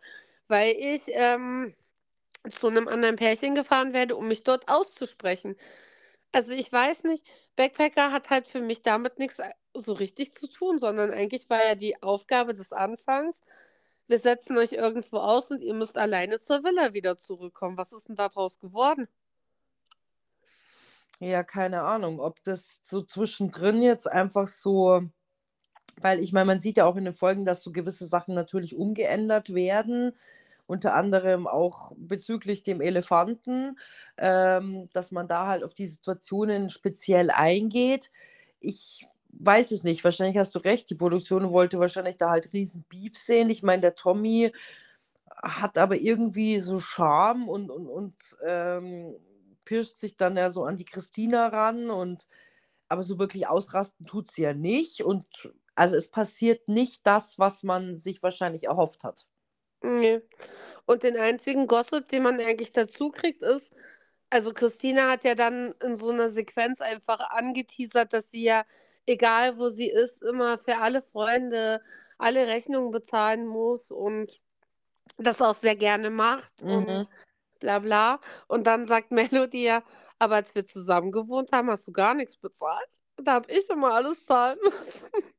weil 0.48 0.76
ich 0.78 1.02
ähm, 1.08 1.76
zu 2.52 2.68
einem 2.68 2.88
anderen 2.88 3.16
Pärchen 3.16 3.56
gefahren 3.56 3.94
werde, 3.94 4.16
um 4.16 4.28
mich 4.28 4.44
dort 4.44 4.70
auszusprechen. 4.70 5.56
Also 6.32 6.52
ich 6.52 6.72
weiß 6.72 7.04
nicht, 7.04 7.26
Backpacker 7.56 8.12
hat 8.12 8.30
halt 8.30 8.48
für 8.48 8.62
mich 8.62 8.82
damit 8.84 9.20
nichts 9.20 9.40
so 9.74 9.94
richtig 9.94 10.34
zu 10.34 10.48
tun, 10.48 10.80
sondern 10.80 11.12
eigentlich 11.12 11.50
war 11.50 11.66
ja 11.66 11.76
die 11.76 12.02
Aufgabe 12.02 12.54
des 12.54 12.74
Anfangs, 12.74 13.36
wir 14.08 14.20
setzen 14.20 14.58
euch 14.58 14.72
irgendwo 14.72 15.18
aus 15.18 15.52
und 15.52 15.62
ihr 15.62 15.74
müsst 15.74 15.98
alleine 15.98 16.40
zur 16.40 16.64
Villa 16.64 16.94
wieder 16.94 17.18
zurückkommen. 17.18 17.78
Was 17.78 17.92
ist 17.92 18.08
denn 18.08 18.16
daraus 18.16 18.58
geworden? 18.60 19.08
Ja, 21.20 21.44
keine 21.44 21.82
Ahnung, 21.82 22.20
ob 22.20 22.42
das 22.44 22.80
so 22.84 23.02
zwischendrin 23.02 23.82
jetzt 23.82 24.10
einfach 24.10 24.48
so, 24.48 25.02
weil 25.98 26.20
ich 26.20 26.32
meine, 26.32 26.46
man 26.46 26.62
sieht 26.62 26.78
ja 26.78 26.86
auch 26.86 26.96
in 26.96 27.06
den 27.06 27.14
Folgen, 27.14 27.44
dass 27.46 27.64
so 27.64 27.72
gewisse 27.72 28.06
Sachen 28.08 28.34
natürlich 28.34 28.76
umgeändert 28.76 29.54
werden, 29.54 30.16
unter 30.68 30.94
anderem 30.94 31.48
auch 31.48 31.94
bezüglich 31.98 32.64
dem 32.64 32.82
Elefanten, 32.82 33.80
ähm, 34.18 34.90
dass 34.94 35.12
man 35.12 35.28
da 35.28 35.48
halt 35.48 35.64
auf 35.64 35.74
die 35.74 35.88
Situationen 35.88 36.70
speziell 36.70 37.32
eingeht. 37.32 38.12
Ich 38.60 39.08
weiß 39.32 39.72
es 39.72 39.84
nicht, 39.84 40.04
wahrscheinlich 40.04 40.38
hast 40.38 40.56
du 40.56 40.60
recht, 40.60 40.90
die 40.90 40.96
Produktion 40.96 41.52
wollte 41.52 41.80
wahrscheinlich 41.80 42.18
da 42.18 42.30
halt 42.30 42.54
riesen 42.54 42.84
Beef 42.90 43.18
sehen. 43.18 43.50
Ich 43.50 43.64
meine, 43.64 43.82
der 43.82 43.96
Tommy 43.96 44.52
hat 45.42 45.78
aber 45.78 45.96
irgendwie 45.98 46.60
so 46.60 46.80
Charme 46.80 47.48
und, 47.48 47.70
und, 47.70 47.88
und 47.88 48.16
ähm, 48.46 49.16
pirscht 49.66 49.98
sich 49.98 50.18
dann 50.18 50.38
ja 50.38 50.50
so 50.50 50.64
an 50.64 50.78
die 50.78 50.86
Christina 50.86 51.48
ran 51.48 51.90
und 51.90 52.28
aber 52.90 53.04
so 53.04 53.20
wirklich 53.20 53.48
ausrasten 53.48 54.06
tut 54.06 54.32
sie 54.32 54.44
ja 54.44 54.54
nicht 54.54 55.02
und 55.02 55.26
also 55.76 55.96
es 55.96 56.10
passiert 56.10 56.68
nicht 56.68 57.06
das, 57.06 57.38
was 57.38 57.64
man 57.64 57.98
sich 57.98 58.24
wahrscheinlich 58.24 58.64
erhofft 58.64 59.04
hat. 59.04 59.28
Nee. 59.82 60.22
Und 60.86 61.04
den 61.04 61.18
einzigen 61.18 61.68
Gossip, 61.68 62.08
den 62.08 62.24
man 62.24 62.40
eigentlich 62.40 62.72
dazu 62.72 63.12
kriegt, 63.12 63.42
ist, 63.44 63.72
also 64.30 64.54
Christina 64.54 65.10
hat 65.12 65.24
ja 65.24 65.36
dann 65.36 65.74
in 65.84 65.96
so 65.96 66.10
einer 66.10 66.30
Sequenz 66.30 66.82
einfach 66.82 67.20
angeteasert, 67.30 68.14
dass 68.14 68.30
sie 68.32 68.44
ja, 68.44 68.66
egal 69.06 69.58
wo 69.58 69.70
sie 69.70 69.90
ist, 69.90 70.22
immer 70.24 70.58
für 70.58 70.78
alle 70.78 71.02
Freunde 71.02 71.82
alle 72.18 72.48
Rechnungen 72.48 72.92
bezahlen 72.92 73.46
muss 73.46 73.92
und 73.92 74.42
das 75.18 75.42
auch 75.42 75.56
sehr 75.56 75.76
gerne 75.76 76.10
macht 76.10 76.62
Mhm. 76.62 76.70
und 76.70 77.10
bla 77.60 77.80
bla. 77.80 78.20
Und 78.48 78.66
dann 78.68 78.88
sagt 78.88 79.12
Melody 79.12 79.66
ja, 79.66 79.84
aber 80.20 80.36
als 80.36 80.54
wir 80.56 80.66
zusammen 80.66 81.12
gewohnt 81.12 81.52
haben, 81.52 81.70
hast 81.70 81.88
du 81.88 81.92
gar 81.92 82.14
nichts 82.16 82.38
bezahlt. 82.38 82.90
Da 83.18 83.34
habe 83.34 83.52
ich 83.52 83.70
immer 83.70 83.94
alles 83.94 84.26
zahlen 84.26 84.60
müssen. 84.64 85.34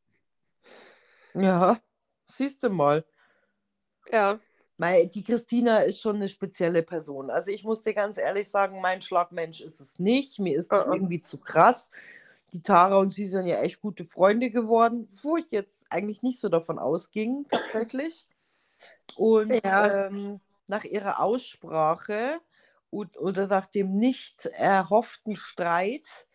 Ja, 1.34 1.80
siehst 2.26 2.62
du 2.62 2.70
mal. 2.70 3.04
Ja. 4.12 4.38
Weil 4.76 5.08
die 5.08 5.24
Christina 5.24 5.78
ist 5.80 6.00
schon 6.00 6.16
eine 6.16 6.28
spezielle 6.28 6.82
Person. 6.82 7.30
Also 7.30 7.50
ich 7.50 7.64
muss 7.64 7.82
dir 7.82 7.94
ganz 7.94 8.16
ehrlich 8.16 8.48
sagen, 8.48 8.80
mein 8.80 9.02
Schlagmensch 9.02 9.60
ist 9.60 9.80
es 9.80 9.98
nicht. 9.98 10.38
Mir 10.38 10.56
ist 10.56 10.70
die 10.70 10.76
Uh-uh. 10.76 10.94
irgendwie 10.94 11.20
zu 11.20 11.38
krass. 11.38 11.90
Die 12.52 12.62
Tara 12.62 12.98
und 12.98 13.10
sie 13.10 13.26
sind 13.26 13.46
ja 13.46 13.60
echt 13.60 13.80
gute 13.80 14.04
Freunde 14.04 14.50
geworden, 14.50 15.08
wo 15.22 15.36
ich 15.36 15.50
jetzt 15.50 15.84
eigentlich 15.90 16.22
nicht 16.22 16.38
so 16.40 16.48
davon 16.48 16.78
ausging, 16.78 17.44
tatsächlich. 17.50 18.26
Und 19.16 19.52
Ja. 19.64 20.06
ähm, 20.06 20.40
nach 20.68 20.84
ihrer 20.84 21.20
Aussprache 21.20 22.40
und, 22.90 23.18
oder 23.18 23.48
nach 23.48 23.66
dem 23.66 23.98
nicht 23.98 24.46
erhofften 24.46 25.36
Streit 25.36 26.26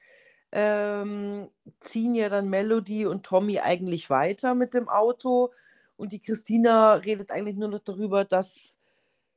ähm, 0.51 1.49
ziehen 1.79 2.13
ja 2.13 2.29
dann 2.29 2.49
Melody 2.49 3.05
und 3.05 3.25
Tommy 3.25 3.59
eigentlich 3.59 4.09
weiter 4.09 4.53
mit 4.53 4.73
dem 4.73 4.89
Auto. 4.89 5.51
Und 5.95 6.11
die 6.11 6.21
Christina 6.21 6.95
redet 6.95 7.31
eigentlich 7.31 7.55
nur 7.55 7.69
noch 7.69 7.79
darüber, 7.79 8.25
dass 8.25 8.77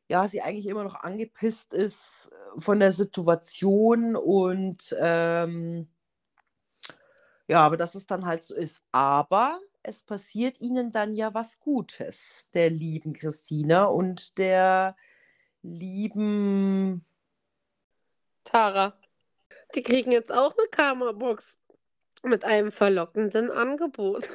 ja, 0.08 0.28
sie 0.28 0.40
eigentlich 0.40 0.66
immer 0.66 0.84
noch 0.84 0.94
angepisst 0.94 1.72
ist 1.74 2.30
äh, 2.32 2.60
von 2.60 2.78
der 2.78 2.92
Situation 2.92 4.16
und 4.16 4.96
ähm, 5.00 5.88
ja, 7.48 7.60
aber 7.60 7.76
dass 7.76 7.94
es 7.94 8.06
dann 8.06 8.26
halt 8.26 8.42
so 8.42 8.54
ist. 8.54 8.82
Aber 8.92 9.60
es 9.82 10.02
passiert 10.02 10.60
ihnen 10.60 10.92
dann 10.92 11.14
ja 11.14 11.34
was 11.34 11.60
Gutes, 11.60 12.48
der 12.54 12.70
lieben 12.70 13.12
Christina 13.12 13.84
und 13.84 14.38
der 14.38 14.96
lieben 15.62 17.04
Tara. 18.44 18.98
Die 19.74 19.82
kriegen 19.82 20.12
jetzt 20.12 20.32
auch 20.32 20.56
eine 20.56 20.68
Karma-Box 20.70 21.60
mit 22.22 22.44
einem 22.44 22.72
verlockenden 22.72 23.50
Angebot. 23.50 24.28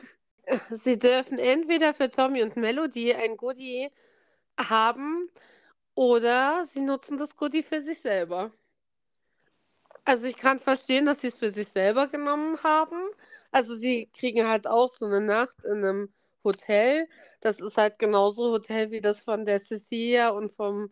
Sie 0.71 0.97
dürfen 0.99 1.39
entweder 1.39 1.93
für 1.93 2.09
Tommy 2.09 2.43
und 2.43 2.55
Melody 2.57 3.13
ein 3.13 3.37
Goodie 3.37 3.89
haben 4.59 5.29
oder 5.95 6.67
sie 6.73 6.81
nutzen 6.81 7.17
das 7.17 7.35
Goodie 7.35 7.63
für 7.63 7.81
sich 7.81 8.01
selber. 8.01 8.51
Also 10.05 10.25
ich 10.25 10.35
kann 10.35 10.59
verstehen, 10.59 11.05
dass 11.05 11.21
sie 11.21 11.27
es 11.27 11.35
für 11.35 11.51
sich 11.51 11.67
selber 11.69 12.07
genommen 12.07 12.61
haben. 12.63 12.97
Also 13.51 13.75
sie 13.75 14.09
kriegen 14.13 14.47
halt 14.47 14.67
auch 14.67 14.91
so 14.97 15.05
eine 15.05 15.21
Nacht 15.21 15.63
in 15.63 15.83
einem 15.85 16.13
Hotel. 16.43 17.07
Das 17.41 17.59
ist 17.59 17.77
halt 17.77 17.99
genauso 17.99 18.51
Hotel, 18.51 18.91
wie 18.91 19.01
das 19.01 19.21
von 19.21 19.45
der 19.45 19.61
Cecilia 19.61 20.29
und 20.29 20.53
vom 20.53 20.91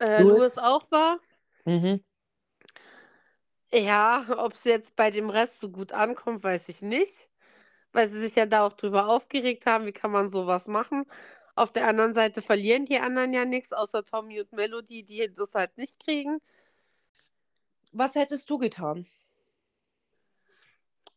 äh, 0.00 0.22
Louis. 0.22 0.38
Louis 0.38 0.58
auch 0.58 0.90
war. 0.90 1.18
Mhm. 1.66 2.04
Ja, 3.72 4.26
ob 4.38 4.54
es 4.54 4.64
jetzt 4.64 4.96
bei 4.96 5.10
dem 5.10 5.30
Rest 5.30 5.60
so 5.60 5.70
gut 5.70 5.92
ankommt, 5.92 6.42
weiß 6.42 6.68
ich 6.68 6.82
nicht. 6.82 7.29
Weil 7.92 8.08
sie 8.08 8.20
sich 8.20 8.34
ja 8.36 8.46
da 8.46 8.66
auch 8.66 8.72
drüber 8.72 9.08
aufgeregt 9.08 9.66
haben, 9.66 9.86
wie 9.86 9.92
kann 9.92 10.10
man 10.10 10.28
sowas 10.28 10.68
machen. 10.68 11.04
Auf 11.56 11.72
der 11.72 11.86
anderen 11.88 12.14
Seite 12.14 12.42
verlieren 12.42 12.86
die 12.86 12.98
anderen 12.98 13.32
ja 13.32 13.44
nichts, 13.44 13.72
außer 13.72 14.04
Tommy 14.04 14.40
und 14.40 14.52
Melody, 14.52 15.02
die 15.02 15.32
das 15.34 15.54
halt 15.54 15.76
nicht 15.76 15.98
kriegen. 16.00 16.40
Was 17.92 18.14
hättest 18.14 18.48
du 18.48 18.58
getan? 18.58 19.06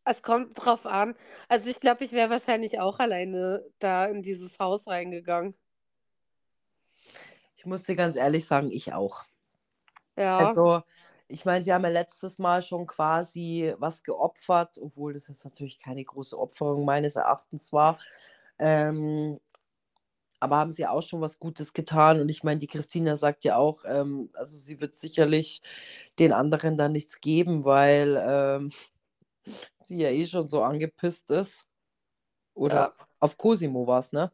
Es 0.05 0.21
kommt 0.21 0.53
drauf 0.55 0.85
an. 0.85 1.15
Also 1.47 1.69
ich 1.69 1.79
glaube, 1.79 2.03
ich 2.03 2.11
wäre 2.11 2.29
wahrscheinlich 2.29 2.79
auch 2.79 2.99
alleine 2.99 3.63
da 3.79 4.05
in 4.05 4.21
dieses 4.21 4.59
Haus 4.59 4.87
reingegangen. 4.87 5.55
Ich 7.55 7.65
muss 7.65 7.83
dir 7.83 7.95
ganz 7.95 8.17
ehrlich 8.17 8.45
sagen, 8.45 8.71
ich 8.71 8.91
auch. 8.91 9.23
Ja. 10.17 10.49
Also, 10.49 10.83
ich 11.27 11.45
meine, 11.45 11.63
sie 11.63 11.73
haben 11.73 11.83
ja 11.83 11.89
letztes 11.89 12.37
Mal 12.39 12.61
schon 12.61 12.85
quasi 12.85 13.73
was 13.77 14.03
geopfert, 14.03 14.77
obwohl 14.79 15.13
das 15.13 15.27
jetzt 15.27 15.43
natürlich 15.45 15.79
keine 15.79 16.03
große 16.03 16.37
Opferung 16.37 16.85
meines 16.85 17.15
Erachtens 17.15 17.71
war. 17.73 17.99
Ähm, 18.59 19.39
aber 20.39 20.57
haben 20.57 20.71
sie 20.73 20.85
auch 20.85 21.01
schon 21.01 21.21
was 21.21 21.39
Gutes 21.39 21.71
getan. 21.73 22.19
Und 22.19 22.27
ich 22.29 22.43
meine, 22.43 22.59
die 22.59 22.67
Christina 22.67 23.15
sagt 23.15 23.45
ja 23.45 23.55
auch, 23.55 23.85
ähm, 23.85 24.29
also 24.33 24.57
sie 24.57 24.81
wird 24.81 24.95
sicherlich 24.95 25.61
den 26.19 26.33
anderen 26.33 26.77
da 26.77 26.89
nichts 26.89 27.21
geben, 27.21 27.63
weil 27.63 28.21
ähm, 28.21 28.71
sie 29.79 29.97
ja 29.99 30.09
eh 30.09 30.25
schon 30.27 30.49
so 30.49 30.61
angepisst 30.61 31.31
ist. 31.31 31.65
Oder 32.53 32.75
Ja. 32.75 32.93
auf 33.19 33.37
Cosimo 33.37 33.87
war 33.87 33.99
es, 33.99 34.11
ne? 34.11 34.31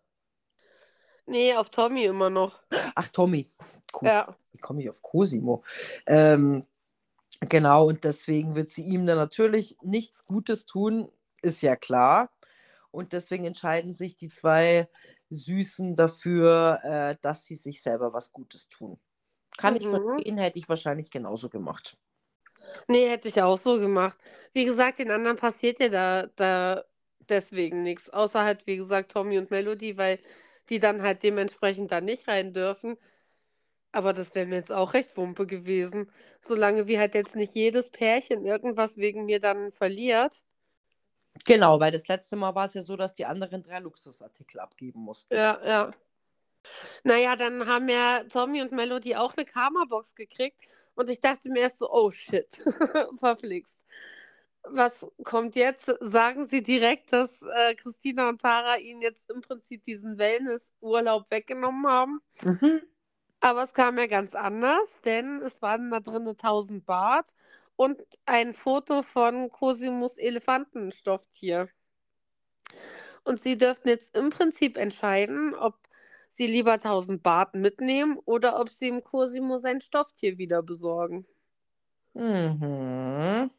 Nee, 1.28 1.54
auf 1.54 1.70
Tommy 1.70 2.06
immer 2.06 2.32
noch. 2.32 2.60
Ach, 2.96 3.08
Tommy. 3.10 3.52
Cos 3.92 4.10
Ja. 4.10 4.36
Wie 4.52 4.58
komme 4.58 4.82
ich 4.82 4.90
auf 4.90 5.02
Cosimo? 5.04 5.64
Ähm, 6.08 6.66
genau, 7.42 7.88
und 7.88 8.04
deswegen 8.04 8.56
wird 8.56 8.72
sie 8.72 8.84
ihm 8.84 9.06
dann 9.06 9.18
natürlich 9.18 9.78
nichts 9.82 10.26
Gutes 10.26 10.66
tun, 10.66 11.10
ist 11.42 11.62
ja 11.62 11.76
klar. 11.76 12.32
Und 12.92 13.14
deswegen 13.14 13.46
entscheiden 13.46 13.94
sich 13.94 14.18
die 14.18 14.30
zwei 14.30 14.90
Süßen 15.30 15.96
dafür, 15.96 16.80
äh, 16.84 17.16
dass 17.22 17.46
sie 17.46 17.56
sich 17.56 17.82
selber 17.84 18.14
was 18.14 18.32
Gutes 18.34 18.68
tun. 18.70 19.00
Kann 19.58 19.76
ich 19.78 19.88
Mhm. 19.88 19.90
verstehen, 19.90 20.38
hätte 20.40 20.60
ich 20.60 20.70
wahrscheinlich 20.70 21.12
genauso 21.12 21.50
gemacht. 21.50 21.98
Nee, 22.88 23.10
hätte 23.10 23.28
ich 23.28 23.42
auch 23.42 23.60
so 23.60 23.80
gemacht. 23.80 24.18
Wie 24.54 24.66
gesagt, 24.66 25.00
den 25.00 25.12
anderen 25.12 25.38
passiert 25.38 25.80
ja 25.80 25.90
da, 25.90 26.28
da 26.36 26.84
deswegen 27.30 27.84
nichts. 27.84 28.10
Außer 28.10 28.44
halt, 28.44 28.66
wie 28.68 28.78
gesagt, 28.78 29.12
Tommy 29.12 29.38
und 29.38 29.52
Melody, 29.52 29.98
weil 29.98 30.20
die 30.70 30.80
dann 30.80 31.02
halt 31.02 31.24
dementsprechend 31.24 31.92
da 31.92 32.02
nicht 32.02 32.28
rein 32.28 32.54
dürfen. 32.54 32.98
Aber 33.92 34.14
das 34.14 34.36
wäre 34.36 34.46
mir 34.46 34.58
jetzt 34.58 34.72
auch 34.72 34.94
recht 34.94 35.18
Wumpe 35.18 35.48
gewesen. 35.48 36.12
Solange 36.42 36.88
wie 36.88 37.00
halt 37.00 37.16
jetzt 37.16 37.36
nicht 37.36 37.56
jedes 37.56 37.90
Pärchen 37.90 38.46
irgendwas 38.46 38.98
wegen 38.98 39.26
mir 39.26 39.40
dann 39.40 39.72
verliert. 39.72 40.36
Genau, 41.46 41.80
weil 41.80 41.92
das 41.92 42.08
letzte 42.08 42.36
Mal 42.36 42.54
war 42.56 42.66
es 42.66 42.74
ja 42.74 42.84
so, 42.84 42.96
dass 42.96 43.14
die 43.14 43.26
anderen 43.26 43.64
drei 43.64 43.80
Luxusartikel 43.80 44.60
abgeben 44.60 45.02
mussten. 45.02 45.34
Ja, 45.34 45.60
ja. 45.66 45.92
Naja, 47.04 47.36
dann 47.36 47.66
haben 47.66 47.90
ja 47.90 48.24
Tommy 48.32 48.62
und 48.62 48.72
Melody 48.72 49.16
auch 49.16 49.36
eine 49.36 49.46
Karma-Box 49.46 50.16
gekriegt. 50.16 50.62
Und 50.96 51.10
ich 51.10 51.22
dachte 51.22 51.50
mir 51.50 51.62
erst 51.62 51.80
so, 51.80 51.90
oh 51.90 52.12
shit, 52.12 52.58
verflixt. 53.20 53.74
Was 54.64 55.06
kommt 55.24 55.56
jetzt? 55.56 55.86
Sagen 56.02 56.48
Sie 56.50 56.62
direkt, 56.62 57.14
dass 57.14 57.30
äh, 57.42 57.74
Christina 57.76 58.30
und 58.30 58.42
Tara 58.42 58.78
ihnen 58.78 59.02
jetzt 59.02 59.30
im 59.30 59.42
Prinzip 59.42 59.86
diesen 59.86 60.18
Wellness-Urlaub 60.18 61.32
weggenommen 61.32 61.88
haben? 61.88 62.22
Mhm. 62.42 62.82
Aber 63.42 63.64
es 63.64 63.74
kam 63.74 63.98
ja 63.98 64.08
ganz 64.08 64.34
anders, 64.36 64.88
denn 65.06 65.42
es 65.42 65.62
waren 65.62 65.92
da 65.92 66.00
drin 66.00 66.26
1000 66.38 66.86
Bart 66.86 67.34
und 67.76 68.02
ein 68.26 68.54
Foto 68.54 69.04
von 69.04 69.50
Cosimus 69.52 70.18
Elefantenstofftier. 70.18 71.70
Und 73.24 73.40
sie 73.42 73.58
dürften 73.58 73.90
jetzt 73.90 74.16
im 74.18 74.30
Prinzip 74.30 74.78
entscheiden, 74.78 75.56
ob 75.56 75.76
sie 76.30 76.48
lieber 76.48 76.80
1000 76.80 77.24
Bart 77.24 77.56
mitnehmen 77.56 78.18
oder 78.26 78.60
ob 78.60 78.70
sie 78.70 78.88
im 78.90 79.04
Cosimo 79.04 79.60
sein 79.60 79.82
Stofftier 79.82 80.38
wieder 80.38 80.62
besorgen. 80.64 81.26
Mhm. 82.16 83.50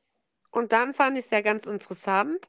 Und 0.50 0.72
dann 0.72 0.94
fand 0.94 1.18
ich 1.18 1.26
es 1.26 1.30
ja 1.30 1.40
ganz 1.40 1.66
interessant, 1.66 2.48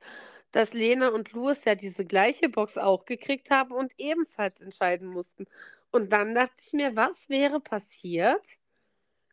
dass 0.51 0.73
Lena 0.73 1.09
und 1.09 1.31
Louis 1.33 1.63
ja 1.65 1.75
diese 1.75 2.05
gleiche 2.05 2.49
Box 2.49 2.77
auch 2.77 3.05
gekriegt 3.05 3.49
haben 3.51 3.71
und 3.73 3.91
ebenfalls 3.97 4.61
entscheiden 4.61 5.07
mussten. 5.07 5.47
Und 5.91 6.11
dann 6.11 6.33
dachte 6.35 6.55
ich 6.65 6.73
mir, 6.73 6.95
was 6.95 7.29
wäre 7.29 7.59
passiert? 7.59 8.41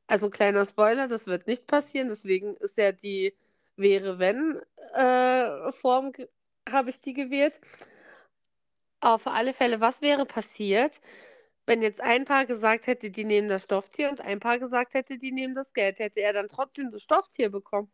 Also 0.06 0.30
kleiner 0.30 0.64
Spoiler, 0.66 1.06
das 1.08 1.26
wird 1.26 1.46
nicht 1.46 1.66
passieren, 1.66 2.08
deswegen 2.08 2.56
ist 2.56 2.76
ja 2.78 2.92
die 2.92 3.34
wäre 3.76 4.18
wenn 4.18 4.60
äh, 4.94 5.72
Form 5.72 6.12
habe 6.68 6.90
ich 6.90 7.00
die 7.00 7.14
gewählt. 7.14 7.60
Auf 9.00 9.26
alle 9.26 9.54
Fälle, 9.54 9.80
was 9.80 10.02
wäre 10.02 10.24
passiert, 10.24 11.00
wenn 11.66 11.82
jetzt 11.82 12.00
ein 12.00 12.24
Paar 12.24 12.46
gesagt 12.46 12.86
hätte, 12.86 13.10
die 13.10 13.24
nehmen 13.24 13.48
das 13.48 13.64
Stofftier 13.64 14.10
und 14.10 14.20
ein 14.20 14.40
Paar 14.40 14.58
gesagt 14.58 14.94
hätte, 14.94 15.18
die 15.18 15.32
nehmen 15.32 15.54
das 15.54 15.72
Geld? 15.72 15.98
Hätte 15.98 16.20
er 16.20 16.32
dann 16.32 16.48
trotzdem 16.48 16.90
das 16.92 17.02
Stofftier 17.02 17.50
bekommen? 17.50 17.92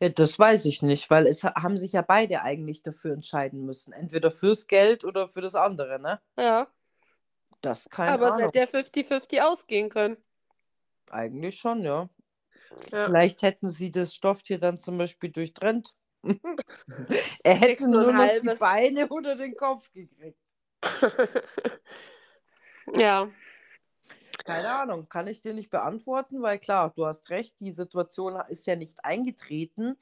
Ja, 0.00 0.08
das 0.08 0.38
weiß 0.38 0.64
ich 0.66 0.82
nicht, 0.82 1.10
weil 1.10 1.26
es 1.26 1.44
ha- 1.44 1.54
haben 1.60 1.76
sich 1.76 1.92
ja 1.92 2.02
beide 2.02 2.42
eigentlich 2.42 2.82
dafür 2.82 3.12
entscheiden 3.12 3.64
müssen. 3.64 3.92
Entweder 3.92 4.30
fürs 4.30 4.66
Geld 4.66 5.04
oder 5.04 5.28
für 5.28 5.40
das 5.40 5.54
andere, 5.54 6.00
ne? 6.00 6.20
Ja, 6.38 6.68
Das 7.60 7.88
keine 7.88 8.12
aber 8.12 8.26
es 8.26 8.32
Ahnung. 8.34 8.46
hätte 8.46 8.58
ja 8.58 8.66
50-50 8.66 9.42
ausgehen 9.42 9.88
können. 9.88 10.16
Eigentlich 11.10 11.58
schon, 11.58 11.82
ja. 11.82 12.08
Ja. 12.92 13.06
Vielleicht 13.06 13.42
hätten 13.42 13.70
sie 13.70 13.90
das 13.90 14.14
Stofftier 14.14 14.58
dann 14.58 14.78
zum 14.78 14.98
Beispiel 14.98 15.30
durchtrennt. 15.30 15.94
er 17.44 17.54
hätte 17.54 17.88
nur 17.88 18.12
noch 18.12 18.28
die. 18.42 18.54
Beine 18.58 19.08
oder 19.08 19.36
den 19.36 19.56
Kopf 19.56 19.90
gekriegt. 19.92 20.38
ja, 22.98 23.28
Keine 24.46 24.68
Ahnung, 24.68 25.08
kann 25.08 25.26
ich 25.26 25.42
dir 25.42 25.54
nicht 25.54 25.70
beantworten, 25.70 26.40
weil 26.40 26.60
klar, 26.60 26.92
du 26.94 27.04
hast 27.04 27.30
recht, 27.30 27.58
die 27.58 27.72
Situation 27.72 28.40
ist 28.48 28.64
ja 28.66 28.76
nicht 28.76 29.04
eingetreten. 29.04 29.96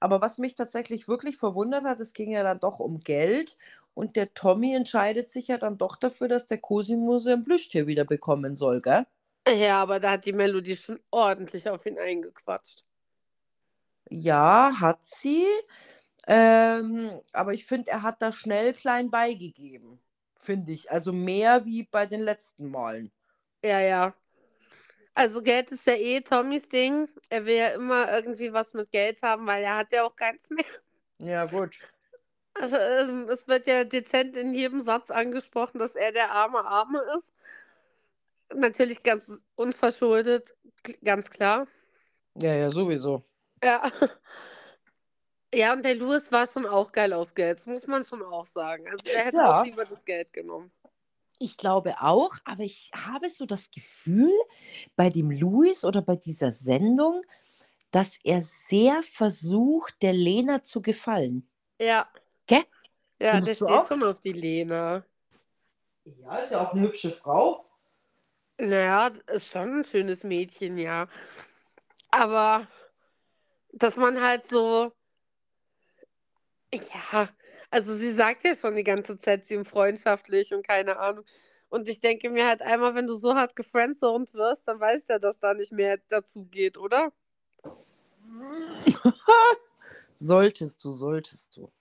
Aber 0.00 0.20
was 0.20 0.38
mich 0.38 0.56
tatsächlich 0.56 1.06
wirklich 1.06 1.36
verwundert 1.36 1.84
hat, 1.84 2.00
es 2.00 2.12
ging 2.12 2.32
ja 2.32 2.42
dann 2.42 2.58
doch 2.58 2.80
um 2.80 2.98
Geld 2.98 3.56
und 3.94 4.16
der 4.16 4.34
Tommy 4.34 4.74
entscheidet 4.74 5.30
sich 5.30 5.46
ja 5.46 5.58
dann 5.58 5.78
doch 5.78 5.94
dafür, 5.96 6.26
dass 6.26 6.46
der 6.46 6.58
Cosimo 6.58 7.18
sein 7.18 7.44
Plüschtier 7.44 7.86
wieder 7.86 8.04
bekommen 8.04 8.56
soll, 8.56 8.80
gell? 8.80 9.06
ja, 9.48 9.80
aber 9.80 10.00
da 10.00 10.12
hat 10.12 10.24
die 10.24 10.32
Melodie 10.32 10.76
schon 10.76 10.98
ordentlich 11.12 11.68
auf 11.68 11.86
ihn 11.86 11.98
eingequatscht. 11.98 12.84
Ja, 14.10 14.72
hat 14.80 15.06
sie. 15.06 15.46
Ähm, 16.26 17.10
aber 17.32 17.54
ich 17.54 17.64
finde, 17.64 17.92
er 17.92 18.02
hat 18.02 18.20
da 18.22 18.32
schnell 18.32 18.72
klein 18.72 19.10
beigegeben. 19.10 20.00
Finde 20.34 20.72
ich. 20.72 20.90
Also 20.90 21.12
mehr 21.12 21.64
wie 21.64 21.84
bei 21.84 22.06
den 22.06 22.22
letzten 22.22 22.70
Malen. 22.70 23.12
Ja, 23.64 23.80
ja. 23.80 24.14
Also 25.14 25.40
Geld 25.40 25.70
ist 25.70 25.86
ja 25.86 25.94
eh 25.94 26.20
Tommys 26.20 26.68
Ding. 26.68 27.08
Er 27.30 27.46
will 27.46 27.56
ja 27.56 27.68
immer 27.68 28.12
irgendwie 28.12 28.52
was 28.52 28.74
mit 28.74 28.90
Geld 28.90 29.22
haben, 29.22 29.46
weil 29.46 29.62
er 29.64 29.76
hat 29.76 29.90
ja 29.90 30.04
auch 30.04 30.14
keins 30.14 30.50
mehr. 30.50 30.64
Ja, 31.18 31.46
gut. 31.46 31.78
Also, 32.52 32.76
ähm, 32.76 33.28
es 33.30 33.48
wird 33.48 33.66
ja 33.66 33.84
dezent 33.84 34.36
in 34.36 34.52
jedem 34.54 34.82
Satz 34.82 35.10
angesprochen, 35.10 35.78
dass 35.78 35.96
er 35.96 36.12
der 36.12 36.30
arme 36.30 36.58
Arme 36.64 37.02
ist. 37.16 37.32
Natürlich 38.54 39.02
ganz 39.02 39.24
unverschuldet, 39.54 40.54
ganz 41.02 41.30
klar. 41.30 41.66
Ja, 42.36 42.52
ja, 42.54 42.70
sowieso. 42.70 43.24
Ja. 43.62 43.90
Ja, 45.56 45.72
und 45.72 45.84
der 45.84 45.94
Louis 45.94 46.32
war 46.32 46.48
schon 46.52 46.66
auch 46.66 46.90
geil 46.90 47.12
aus 47.12 47.32
Geld, 47.32 47.60
das 47.60 47.66
muss 47.66 47.86
man 47.86 48.04
schon 48.04 48.24
auch 48.24 48.44
sagen. 48.44 48.88
Also 48.88 49.04
der 49.04 49.26
hätte 49.26 49.36
Ja. 49.36 49.60
auch 49.60 49.64
lieber 49.64 49.84
das 49.84 50.04
Geld 50.04 50.32
genommen. 50.32 50.72
Ich 51.44 51.58
glaube 51.58 51.96
auch, 52.00 52.36
aber 52.46 52.62
ich 52.62 52.90
habe 52.94 53.28
so 53.28 53.44
das 53.44 53.70
Gefühl 53.70 54.32
bei 54.96 55.10
dem 55.10 55.30
Louis 55.30 55.84
oder 55.84 56.00
bei 56.00 56.16
dieser 56.16 56.50
Sendung, 56.50 57.20
dass 57.90 58.18
er 58.24 58.40
sehr 58.40 59.02
versucht, 59.02 60.00
der 60.00 60.14
Lena 60.14 60.62
zu 60.62 60.80
gefallen. 60.80 61.46
Ja. 61.78 62.08
Gell? 62.46 62.64
Ja, 63.20 63.32
Findest 63.32 63.60
der 63.60 63.68
du 63.68 63.74
steht 63.74 63.78
auch? 63.78 63.88
schon 63.88 64.02
auf 64.04 64.20
die 64.20 64.32
Lena. 64.32 65.04
Ja, 66.22 66.36
ist 66.38 66.52
ja 66.52 66.66
auch 66.66 66.72
eine 66.72 66.80
hübsche 66.80 67.10
Frau. 67.10 67.66
Naja, 68.58 69.08
ist 69.26 69.52
schon 69.52 69.80
ein 69.80 69.84
schönes 69.84 70.24
Mädchen, 70.24 70.78
ja. 70.78 71.08
Aber 72.10 72.66
dass 73.72 73.96
man 73.96 74.22
halt 74.22 74.48
so, 74.48 74.92
ja, 76.72 77.28
also 77.74 77.96
sie 77.96 78.12
sagt 78.12 78.46
ja 78.46 78.54
schon 78.56 78.76
die 78.76 78.84
ganze 78.84 79.18
Zeit, 79.18 79.44
sie 79.46 79.54
ist 79.54 79.68
freundschaftlich 79.68 80.54
und 80.54 80.64
keine 80.66 80.96
Ahnung. 80.96 81.24
Und 81.68 81.88
ich 81.88 81.98
denke 81.98 82.30
mir 82.30 82.46
halt 82.46 82.62
einmal, 82.62 82.94
wenn 82.94 83.08
du 83.08 83.16
so 83.16 83.34
hart 83.34 83.56
gefriendzoned 83.56 84.32
wirst, 84.32 84.68
dann 84.68 84.78
weißt 84.78 85.08
du 85.08 85.14
ja, 85.14 85.18
dass 85.18 85.40
da 85.40 85.54
nicht 85.54 85.72
mehr 85.72 85.98
dazu 86.08 86.44
geht, 86.46 86.78
oder? 86.78 87.12
Solltest 90.18 90.84
du, 90.84 90.92
solltest 90.92 91.56
du. 91.56 91.72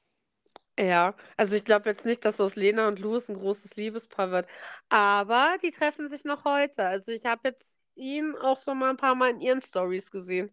Ja, 0.79 1.15
also 1.37 1.55
ich 1.55 1.63
glaube 1.63 1.89
jetzt 1.91 2.05
nicht, 2.05 2.25
dass 2.25 2.39
aus 2.39 2.55
Lena 2.55 2.87
und 2.87 2.99
Louis 2.99 3.29
ein 3.29 3.35
großes 3.35 3.75
Liebespaar 3.75 4.31
wird. 4.31 4.47
Aber 4.89 5.57
die 5.63 5.69
treffen 5.71 6.09
sich 6.09 6.23
noch 6.23 6.43
heute. 6.45 6.85
Also 6.87 7.11
ich 7.11 7.25
habe 7.25 7.49
jetzt 7.49 7.71
ihn 7.95 8.35
auch 8.41 8.63
schon 8.63 8.79
mal 8.79 8.89
ein 8.89 8.97
paar 8.97 9.13
Mal 9.13 9.29
in 9.29 9.41
ihren 9.41 9.61
Stories 9.61 10.09
gesehen. 10.09 10.51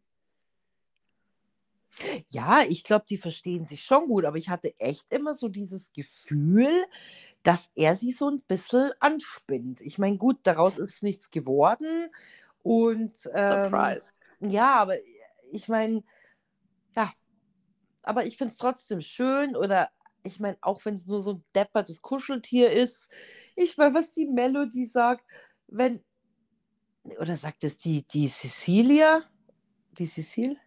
Ja, 2.29 2.63
ich 2.63 2.85
glaube, 2.85 3.05
die 3.09 3.19
verstehen 3.19 3.65
sich 3.65 3.83
schon 3.83 4.07
gut, 4.07 4.25
aber 4.25 4.37
ich 4.37 4.49
hatte 4.49 4.79
echt 4.79 5.05
immer 5.11 5.35
so 5.35 5.49
dieses 5.49 5.93
Gefühl, 5.93 6.71
dass 7.43 7.71
er 7.75 7.97
sie 7.97 8.13
so 8.13 8.29
ein 8.29 8.43
bisschen 8.47 8.93
anspinnt. 9.01 9.81
Ich 9.81 9.99
meine, 9.99 10.17
gut, 10.17 10.39
daraus 10.45 10.79
ist 10.79 11.03
nichts 11.03 11.31
geworden. 11.31 12.11
Und 12.63 13.29
ähm, 13.35 13.73
Surprise. 13.73 14.11
ja, 14.41 14.77
aber 14.77 14.97
ich 15.51 15.69
meine, 15.69 16.05
ja, 16.97 17.13
aber 18.03 18.25
ich 18.27 18.37
finde 18.37 18.53
es 18.53 18.59
trotzdem 18.59 19.01
schön 19.01 19.57
oder 19.57 19.91
ich 20.23 20.41
meine, 20.41 20.59
auch 20.61 20.85
wenn 20.85 20.95
es 20.95 21.07
nur 21.07 21.21
so 21.21 21.35
ein 21.35 21.45
deppertes 21.55 22.03
Kuscheltier 22.03 22.71
ist, 22.71 23.09
ich 23.57 23.77
meine, 23.77 23.95
was 23.95 24.11
die 24.13 24.27
Melody 24.27 24.85
sagt, 24.85 25.25
wenn, 25.67 26.05
oder 27.19 27.37
sagt 27.37 27.65
es 27.65 27.77
die, 27.77 28.03
die 28.07 28.29
Cecilia? 28.29 29.23
Die 29.93 30.07
Cecil? 30.07 30.59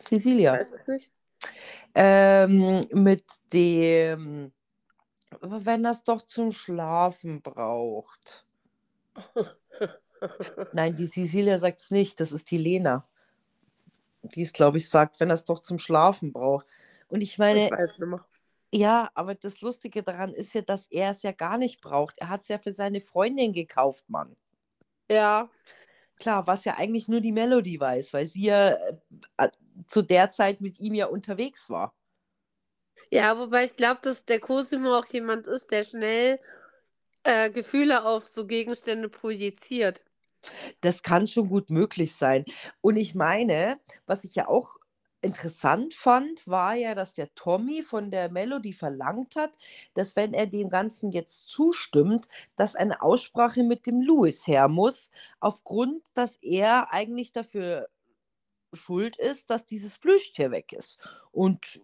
Cecilia. 0.00 0.54
Weiß 0.54 0.72
es 0.72 0.86
nicht. 0.86 1.12
Ähm, 1.94 2.86
mit 2.92 3.24
dem, 3.52 4.52
wenn 5.40 5.84
es 5.84 6.04
doch 6.04 6.22
zum 6.22 6.52
Schlafen 6.52 7.42
braucht. 7.42 8.46
Nein, 10.72 10.94
die 10.96 11.06
Cecilia 11.06 11.58
sagt 11.58 11.80
es 11.80 11.90
nicht, 11.90 12.20
das 12.20 12.32
ist 12.32 12.50
die 12.50 12.58
Lena. 12.58 13.06
Die 14.22 14.42
es, 14.42 14.52
glaube 14.52 14.78
ich, 14.78 14.88
sagt, 14.88 15.18
wenn 15.18 15.30
er 15.30 15.34
es 15.34 15.44
doch 15.44 15.58
zum 15.60 15.78
Schlafen 15.78 16.32
braucht. 16.32 16.66
Und 17.08 17.20
ich 17.20 17.38
meine, 17.38 17.66
Ich 17.66 17.72
weiß 17.72 17.98
nicht 17.98 18.08
mehr. 18.08 18.24
ja, 18.72 19.10
aber 19.14 19.34
das 19.34 19.60
Lustige 19.60 20.02
daran 20.02 20.32
ist 20.32 20.54
ja, 20.54 20.62
dass 20.62 20.86
er 20.86 21.10
es 21.10 21.22
ja 21.22 21.32
gar 21.32 21.58
nicht 21.58 21.80
braucht. 21.80 22.18
Er 22.18 22.28
hat 22.28 22.42
es 22.42 22.48
ja 22.48 22.58
für 22.58 22.72
seine 22.72 23.00
Freundin 23.00 23.52
gekauft, 23.52 24.08
Mann. 24.08 24.36
Ja, 25.10 25.50
Klar, 26.22 26.46
was 26.46 26.64
ja 26.64 26.74
eigentlich 26.78 27.08
nur 27.08 27.20
die 27.20 27.32
Melody 27.32 27.80
weiß, 27.80 28.12
weil 28.12 28.26
sie 28.26 28.44
ja 28.44 28.76
äh, 29.36 29.48
zu 29.88 30.02
der 30.02 30.30
Zeit 30.32 30.60
mit 30.60 30.78
ihm 30.80 30.94
ja 30.94 31.06
unterwegs 31.06 31.70
war. 31.70 31.94
ja, 33.10 33.38
wobei 33.38 33.64
ich 33.64 33.76
glaube, 33.76 34.00
dass 34.02 34.24
der 34.24 34.40
Cosimo 34.40 34.98
auch 34.98 35.06
jemand 35.06 35.46
ist, 35.46 35.70
der 35.70 35.84
schnell 35.84 36.40
äh, 37.24 37.50
Gefühle 37.50 38.04
auf 38.04 38.28
so 38.28 38.46
Gegenstände 38.46 39.08
projiziert. 39.08 40.02
Das 40.80 41.02
kann 41.02 41.26
schon 41.28 41.48
gut 41.48 41.70
möglich 41.70 42.14
sein. 42.14 42.44
Und 42.80 42.96
ich 42.96 43.14
meine, 43.14 43.78
was 44.06 44.24
ich 44.24 44.34
ja 44.34 44.48
auch 44.48 44.76
interessant 45.20 45.94
fand, 45.94 46.46
war 46.48 46.74
ja, 46.74 46.94
dass 46.94 47.14
der 47.14 47.32
Tommy 47.34 47.82
von 47.82 48.10
der 48.10 48.28
Melody 48.30 48.72
verlangt 48.72 49.36
hat, 49.36 49.52
dass 49.94 50.16
wenn 50.16 50.34
er 50.34 50.46
dem 50.46 50.68
Ganzen 50.68 51.12
jetzt 51.12 51.48
zustimmt, 51.48 52.28
dass 52.56 52.74
eine 52.74 53.02
Aussprache 53.02 53.62
mit 53.62 53.86
dem 53.86 54.02
Louis 54.02 54.46
her 54.46 54.68
muss, 54.68 55.10
aufgrund, 55.38 56.02
dass 56.14 56.36
er 56.38 56.92
eigentlich 56.92 57.32
dafür 57.32 57.88
schuld 58.72 59.16
ist, 59.16 59.50
dass 59.50 59.64
dieses 59.64 59.98
Plüschtier 59.98 60.50
weg 60.50 60.72
ist. 60.72 60.98
Und 61.30 61.80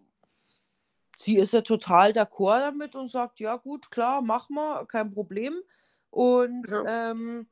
sie 1.16 1.37
ist 1.37 1.53
ja 1.53 1.62
total 1.62 2.12
d'accord 2.12 2.61
damit 2.61 2.94
und 2.94 3.11
sagt, 3.11 3.40
ja 3.40 3.57
gut, 3.57 3.90
klar, 3.90 4.22
mach 4.22 4.48
mal, 4.48 4.87
kein 4.87 5.12
Problem. 5.12 5.55
Und 6.11 6.68
Ja. 6.68 7.11
ähm, 7.11 7.48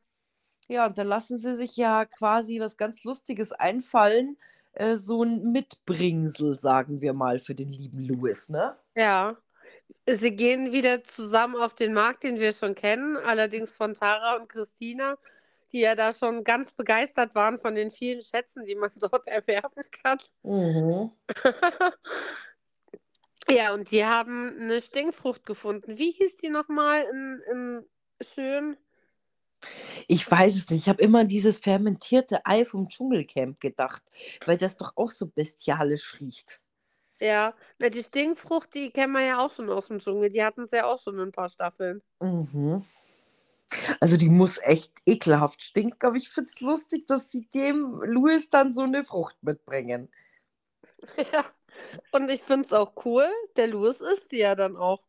ja, 0.69 0.87
und 0.87 0.99
dann 0.99 1.07
lassen 1.07 1.39
sie 1.39 1.57
sich 1.57 1.77
ja 1.77 2.05
quasi 2.05 2.61
was 2.61 2.77
ganz 2.77 3.05
Lustiges 3.05 3.53
einfallen, 3.53 4.37
äh, 4.73 4.97
so 4.97 5.23
ein 5.23 5.53
Mitbringsel, 5.53 6.59
sagen 6.59 7.01
wir 7.01 7.13
mal, 7.13 7.39
für 7.39 7.55
den 7.55 7.69
lieben 7.69 8.01
Louis, 8.01 8.49
ne? 8.49 8.77
Ja. 8.97 9.37
Sie 10.09 10.35
gehen 10.35 10.73
wieder 10.73 11.05
zusammen 11.05 11.57
auf 11.57 11.75
den 11.75 11.93
Markt, 11.93 12.25
den 12.25 12.41
wir 12.41 12.53
schon 12.55 12.75
kennen, 12.75 13.17
allerdings 13.17 13.73
von 13.73 13.95
Tara 13.95 14.37
und 14.37 14.49
Christina, 14.49 15.17
die 15.77 15.83
ja 15.83 15.95
da 15.95 16.15
schon 16.19 16.43
ganz 16.43 16.71
begeistert 16.71 17.35
waren 17.35 17.59
von 17.59 17.75
den 17.75 17.91
vielen 17.91 18.23
Schätzen, 18.23 18.65
die 18.65 18.75
man 18.75 18.91
dort 18.97 19.27
erwerben 19.29 19.83
kann. 20.03 20.19
Mhm. 20.43 21.13
Ja, 23.49 23.75
und 23.75 23.93
die 23.93 24.05
haben 24.05 24.59
eine 24.61 24.83
Stinkfrucht 24.83 25.47
gefunden. 25.47 25.99
Wie 25.99 26.11
hieß 26.11 26.37
die 26.39 26.49
nochmal 26.49 27.03
in, 27.03 27.43
in 27.53 27.87
schön? 28.35 28.77
Ich 30.09 30.29
weiß 30.29 30.57
es 30.57 30.69
nicht. 30.69 30.83
Ich 30.83 30.89
habe 30.89 31.01
immer 31.01 31.21
an 31.21 31.29
dieses 31.29 31.61
fermentierte 31.61 32.45
Ei 32.45 32.65
vom 32.65 32.89
Dschungelcamp 32.89 33.61
gedacht, 33.61 34.03
weil 34.47 34.59
das 34.59 34.77
doch 34.77 34.95
auch 34.97 35.13
so 35.13 35.29
bestialisch 35.29 36.19
riecht. 36.19 36.61
Ja, 37.21 37.55
na, 37.79 37.89
die 37.89 38.03
Stinkfrucht, 38.03 38.75
die 38.75 38.91
kennen 38.91 39.13
wir 39.13 39.25
ja 39.25 39.39
auch 39.39 39.55
schon 39.55 39.71
aus 39.71 39.87
dem 39.87 40.01
Dschungel. 40.01 40.31
Die 40.31 40.43
hatten 40.43 40.63
es 40.63 40.73
ja 40.73 40.85
auch 40.85 41.01
schon 41.01 41.15
in 41.15 41.29
ein 41.29 41.33
paar 41.33 41.49
Staffeln. 41.49 42.03
Mhm. 42.21 42.85
Also 44.01 44.17
die 44.17 44.29
muss 44.29 44.59
echt 44.59 44.93
ekelhaft 45.07 45.63
stinken, 45.63 46.07
aber 46.07 46.17
ich 46.17 46.29
finde 46.29 46.51
es 46.55 46.61
lustig, 46.61 47.07
dass 47.07 47.31
sie 47.31 47.47
dem 47.55 48.01
Louis 48.03 48.49
dann 48.51 48.73
so 48.75 48.83
eine 48.83 49.05
Frucht 49.05 49.37
mitbringen. 49.43 50.09
Ja. 51.33 51.45
Und 52.13 52.31
ich 52.31 52.43
finde 52.43 52.67
es 52.67 52.73
auch 52.73 52.93
cool, 53.05 53.27
der 53.57 53.67
Louis 53.69 54.01
isst 54.01 54.33
die 54.33 54.39
ja 54.39 54.55
dann 54.55 54.77
auch. 54.77 55.03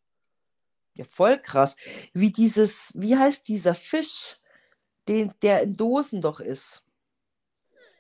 Ja, 0.96 1.06
voll 1.06 1.40
krass. 1.42 1.76
Wie 2.14 2.32
dieses, 2.32 2.92
wie 2.96 3.16
heißt 3.16 3.48
dieser 3.48 3.76
Fisch, 3.76 4.38
den, 5.08 5.34
der 5.42 5.62
in 5.62 5.78
Dosen 5.78 6.22
doch 6.22 6.40
ist? 6.40 6.88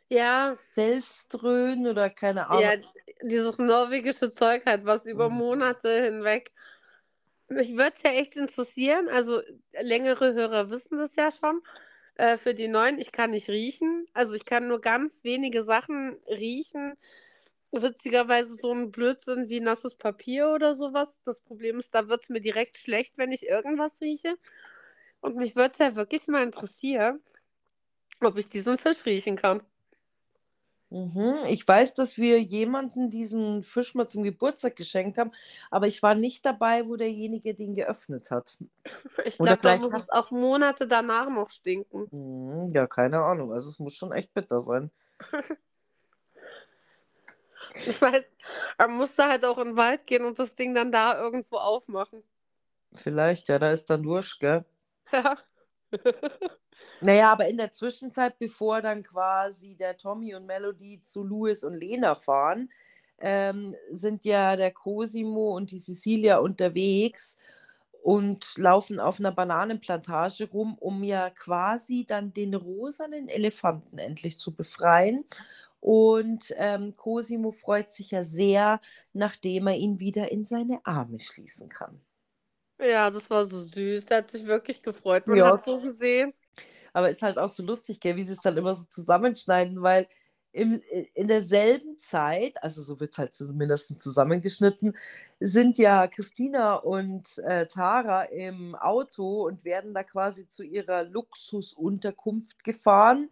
Ja, 0.09 0.57
Selfströn 0.75 1.85
oder 1.85 2.09
keine 2.09 2.49
Ahnung. 2.49 2.63
ja, 2.63 2.71
dieses 3.23 3.57
norwegische 3.57 4.31
Zeug 4.31 4.65
halt, 4.65 4.85
was 4.85 5.05
über 5.05 5.29
Mhm. 5.29 5.35
Monate 5.37 6.03
hinweg. 6.03 6.51
Mich 7.49 7.71
würde 7.77 7.93
es 7.97 8.03
ja 8.03 8.11
echt 8.11 8.35
interessieren, 8.35 9.07
also 9.09 9.41
längere 9.79 10.33
Hörer 10.33 10.69
wissen 10.69 10.97
das 10.97 11.15
ja 11.15 11.31
schon. 11.31 11.61
Äh, 12.15 12.37
für 12.37 12.53
die 12.53 12.67
neuen, 12.67 12.99
ich 12.99 13.11
kann 13.11 13.31
nicht 13.31 13.47
riechen. 13.49 14.07
Also 14.13 14.33
ich 14.33 14.45
kann 14.45 14.67
nur 14.67 14.81
ganz 14.81 15.23
wenige 15.23 15.63
Sachen 15.63 16.17
riechen. 16.27 16.95
Witzigerweise 17.71 18.55
so 18.55 18.73
ein 18.73 18.91
Blödsinn 18.91 19.49
wie 19.49 19.59
nasses 19.59 19.95
Papier 19.95 20.49
oder 20.49 20.75
sowas. 20.75 21.15
Das 21.23 21.39
Problem 21.41 21.79
ist, 21.79 21.93
da 21.93 22.07
wird 22.09 22.23
es 22.23 22.29
mir 22.29 22.41
direkt 22.41 22.77
schlecht, 22.77 23.17
wenn 23.17 23.31
ich 23.31 23.43
irgendwas 23.47 24.01
rieche. 24.01 24.35
Und 25.21 25.35
mich 25.35 25.55
würde 25.55 25.73
es 25.73 25.79
ja 25.79 25.95
wirklich 25.95 26.27
mal 26.27 26.43
interessieren, 26.43 27.21
ob 28.21 28.37
ich 28.37 28.49
diesen 28.49 28.77
Fisch 28.77 29.05
riechen 29.05 29.35
kann. 29.35 29.61
Mhm. 30.89 31.39
Ich 31.47 31.67
weiß, 31.67 31.95
dass 31.95 32.17
wir 32.17 32.41
jemanden 32.41 33.09
diesen 33.09 33.63
Fisch 33.63 33.93
mal 33.93 34.07
zum 34.07 34.23
Geburtstag 34.23 34.75
geschenkt 34.77 35.17
haben, 35.17 35.31
aber 35.69 35.87
ich 35.87 36.01
war 36.01 36.15
nicht 36.15 36.45
dabei, 36.45 36.87
wo 36.87 36.95
derjenige 36.95 37.53
den 37.53 37.73
geöffnet 37.73 38.31
hat. 38.31 38.57
Ich 39.25 39.37
glaube, 39.37 39.61
da 39.61 39.75
muss 39.75 39.93
es 39.93 40.09
auch 40.09 40.31
Monate 40.31 40.87
danach 40.87 41.29
noch 41.29 41.49
stinken. 41.49 42.07
Mhm. 42.11 42.69
Ja, 42.73 42.87
keine 42.87 43.21
Ahnung. 43.21 43.51
Also 43.51 43.69
es 43.69 43.79
muss 43.79 43.93
schon 43.93 44.11
echt 44.11 44.33
bitter 44.33 44.61
sein. 44.61 44.91
Ich 47.85 48.01
weiß, 48.01 48.25
man 48.77 48.91
musste 48.91 49.25
halt 49.25 49.43
auch 49.43 49.57
in 49.57 49.69
den 49.69 49.77
Wald 49.77 50.07
gehen 50.07 50.23
und 50.25 50.39
das 50.39 50.55
Ding 50.55 50.73
dann 50.73 50.91
da 50.91 51.19
irgendwo 51.21 51.57
aufmachen. 51.57 52.23
Vielleicht, 52.93 53.49
ja, 53.49 53.59
da 53.59 53.71
ist 53.71 53.89
dann 53.89 54.05
Wurscht, 54.05 54.39
gell? 54.39 54.65
Ja. 55.11 55.37
Naja, 57.01 57.31
aber 57.31 57.47
in 57.47 57.57
der 57.57 57.71
Zwischenzeit, 57.73 58.39
bevor 58.39 58.81
dann 58.81 59.03
quasi 59.03 59.75
der 59.75 59.97
Tommy 59.97 60.35
und 60.35 60.45
Melody 60.45 61.01
zu 61.03 61.23
Louis 61.23 61.63
und 61.63 61.75
Lena 61.75 62.15
fahren, 62.15 62.69
ähm, 63.19 63.75
sind 63.91 64.25
ja 64.25 64.55
der 64.55 64.71
Cosimo 64.71 65.55
und 65.55 65.71
die 65.71 65.79
Cecilia 65.79 66.37
unterwegs 66.37 67.37
und 68.03 68.57
laufen 68.57 68.99
auf 68.99 69.19
einer 69.19 69.31
Bananenplantage 69.31 70.49
rum, 70.51 70.75
um 70.79 71.03
ja 71.03 71.29
quasi 71.29 72.05
dann 72.07 72.33
den 72.33 72.53
rosanen 72.53 73.27
Elefanten 73.27 73.97
endlich 73.97 74.39
zu 74.39 74.55
befreien. 74.55 75.25
Und 75.79 76.53
ähm, 76.57 76.95
Cosimo 76.95 77.51
freut 77.51 77.91
sich 77.91 78.11
ja 78.11 78.23
sehr, 78.23 78.81
nachdem 79.13 79.67
er 79.67 79.75
ihn 79.75 79.99
wieder 79.99 80.31
in 80.31 80.43
seine 80.43 80.79
Arme 80.85 81.19
schließen 81.19 81.69
kann. 81.69 82.01
Ja, 82.79 83.09
das 83.11 83.29
war 83.29 83.45
so 83.45 83.63
süß. 83.63 84.05
Der 84.05 84.17
hat 84.17 84.31
sich 84.31 84.45
wirklich 84.45 84.81
gefreut. 84.83 85.27
Man 85.27 85.43
Ja. 85.43 85.43
hat 85.43 85.61
so 85.61 85.79
gesehen. 85.81 86.33
Aber 86.97 87.11
ist 87.11 87.21
halt 87.21 87.37
auch 87.37 87.49
so 87.49 87.61
lustig, 87.61 87.99
gell, 87.99 88.15
wie 88.15 88.23
sie 88.23 88.33
es 88.33 88.41
dann 88.41 88.57
immer 88.57 88.73
so 88.73 88.85
zusammenschneiden, 88.85 89.83
weil 89.83 90.07
im, 90.51 90.81
in 91.13 91.27
derselben 91.27 91.99
Zeit, 91.99 92.63
also 92.63 92.81
so 92.81 92.99
wird 92.99 93.11
es 93.11 93.19
halt 93.19 93.35
zumindest 93.35 94.01
zusammengeschnitten, 94.01 94.97
sind 95.39 95.77
ja 95.77 96.07
Christina 96.07 96.73
und 96.73 97.37
äh, 97.37 97.67
Tara 97.67 98.23
im 98.23 98.73
Auto 98.73 99.45
und 99.45 99.63
werden 99.63 99.93
da 99.93 100.01
quasi 100.01 100.49
zu 100.49 100.63
ihrer 100.63 101.03
Luxusunterkunft 101.03 102.63
gefahren 102.63 103.29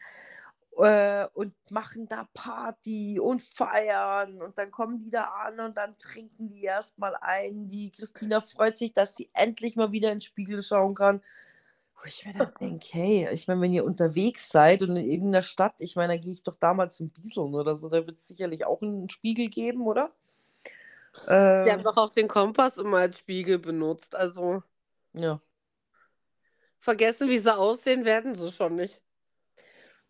äh, 0.77 1.25
und 1.33 1.55
machen 1.71 2.07
da 2.07 2.29
Party 2.35 3.19
und 3.19 3.41
feiern 3.41 4.43
und 4.43 4.59
dann 4.59 4.69
kommen 4.69 4.99
die 4.99 5.09
da 5.09 5.23
an 5.23 5.59
und 5.59 5.75
dann 5.75 5.97
trinken 5.97 6.49
die 6.49 6.65
erstmal 6.65 7.15
ein. 7.19 7.67
Die 7.67 7.89
Christina 7.89 8.41
freut 8.41 8.77
sich, 8.77 8.93
dass 8.93 9.15
sie 9.15 9.31
endlich 9.33 9.75
mal 9.75 9.91
wieder 9.91 10.11
in 10.11 10.17
den 10.17 10.21
Spiegel 10.21 10.61
schauen 10.61 10.93
kann. 10.93 11.23
Wo 11.97 12.07
ich 12.07 12.25
mir 12.25 12.33
dann 12.33 12.51
denke, 12.59 12.87
hey, 12.91 13.27
ich 13.33 13.47
meine, 13.47 13.61
wenn 13.61 13.73
ihr 13.73 13.85
unterwegs 13.85 14.49
seid 14.49 14.81
und 14.81 14.91
in 14.95 15.09
irgendeiner 15.09 15.41
Stadt, 15.41 15.75
ich 15.79 15.95
meine, 15.95 16.13
da 16.15 16.21
gehe 16.21 16.31
ich 16.33 16.43
doch 16.43 16.55
damals 16.57 16.97
zum 16.97 17.09
Bieseln 17.09 17.53
oder 17.55 17.75
so, 17.77 17.89
da 17.89 18.05
wird 18.05 18.17
es 18.17 18.27
sicherlich 18.27 18.65
auch 18.65 18.81
einen 18.81 19.09
Spiegel 19.09 19.49
geben, 19.49 19.81
oder? 19.87 20.11
Die 21.65 21.71
Äh, 21.71 21.73
haben 21.73 21.83
doch 21.83 21.97
auch 21.97 22.11
den 22.11 22.29
Kompass 22.29 22.77
immer 22.77 22.99
als 22.99 23.17
Spiegel 23.19 23.59
benutzt. 23.59 24.15
Also 24.15 24.63
ja. 25.13 25.39
vergessen, 26.79 27.27
wie 27.27 27.39
sie 27.39 27.53
aussehen, 27.53 28.05
werden 28.05 28.33
sie 28.35 28.49
schon 28.53 28.77
nicht. 28.77 29.01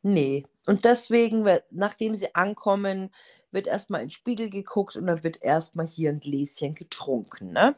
Nee. 0.04 0.45
Und 0.65 0.86
deswegen, 0.86 1.43
we- 1.45 1.63
nachdem 1.71 2.15
sie 2.15 2.34
ankommen, 2.36 3.13
wird 3.52 3.67
erstmal 3.67 4.02
in 4.02 4.08
den 4.08 4.12
Spiegel 4.12 4.50
geguckt 4.50 4.95
und 4.95 5.08
dann 5.08 5.24
wird 5.24 5.41
erstmal 5.41 5.88
hier 5.88 6.10
ein 6.12 6.19
Gläschen 6.19 6.76
getrunken, 6.76 7.52
ne? 7.54 7.76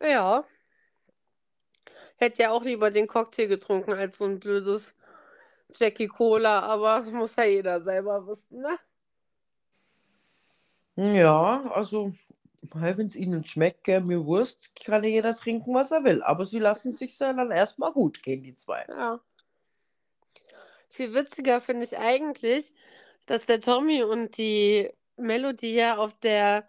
Ja. 0.00 0.48
Hätte 2.18 2.42
ja 2.42 2.50
auch 2.50 2.62
lieber 2.62 2.90
den 2.90 3.06
Cocktail 3.06 3.46
getrunken 3.46 3.92
als 3.94 4.18
so 4.18 4.24
ein 4.24 4.38
blödes 4.38 4.94
Jackie 5.78 6.08
Cola, 6.08 6.60
aber 6.60 7.02
das 7.04 7.12
muss 7.12 7.36
ja 7.36 7.44
jeder 7.44 7.80
selber 7.80 8.26
wissen, 8.26 8.60
ne? 8.60 8.78
Ja, 10.96 11.70
also, 11.70 12.12
wenn 12.74 13.06
es 13.06 13.14
ihnen 13.14 13.44
schmeckt, 13.44 13.86
mir 13.86 14.26
Wurst, 14.26 14.74
kann 14.84 15.04
ja 15.04 15.10
jeder 15.10 15.34
trinken, 15.36 15.72
was 15.72 15.92
er 15.92 16.02
will. 16.02 16.22
Aber 16.24 16.44
sie 16.44 16.58
lassen 16.58 16.94
sich 16.94 17.16
dann 17.16 17.52
erstmal 17.52 17.92
gut 17.92 18.20
gehen, 18.20 18.42
die 18.42 18.56
zwei. 18.56 18.84
Ja. 18.88 19.20
Viel 20.88 21.14
witziger 21.14 21.60
finde 21.60 21.84
ich 21.84 21.96
eigentlich, 21.96 22.72
dass 23.26 23.46
der 23.46 23.60
Tommy 23.60 24.02
und 24.02 24.36
die 24.38 24.90
Melody 25.16 25.74
ja 25.76 25.98
auf 25.98 26.18
der, 26.18 26.68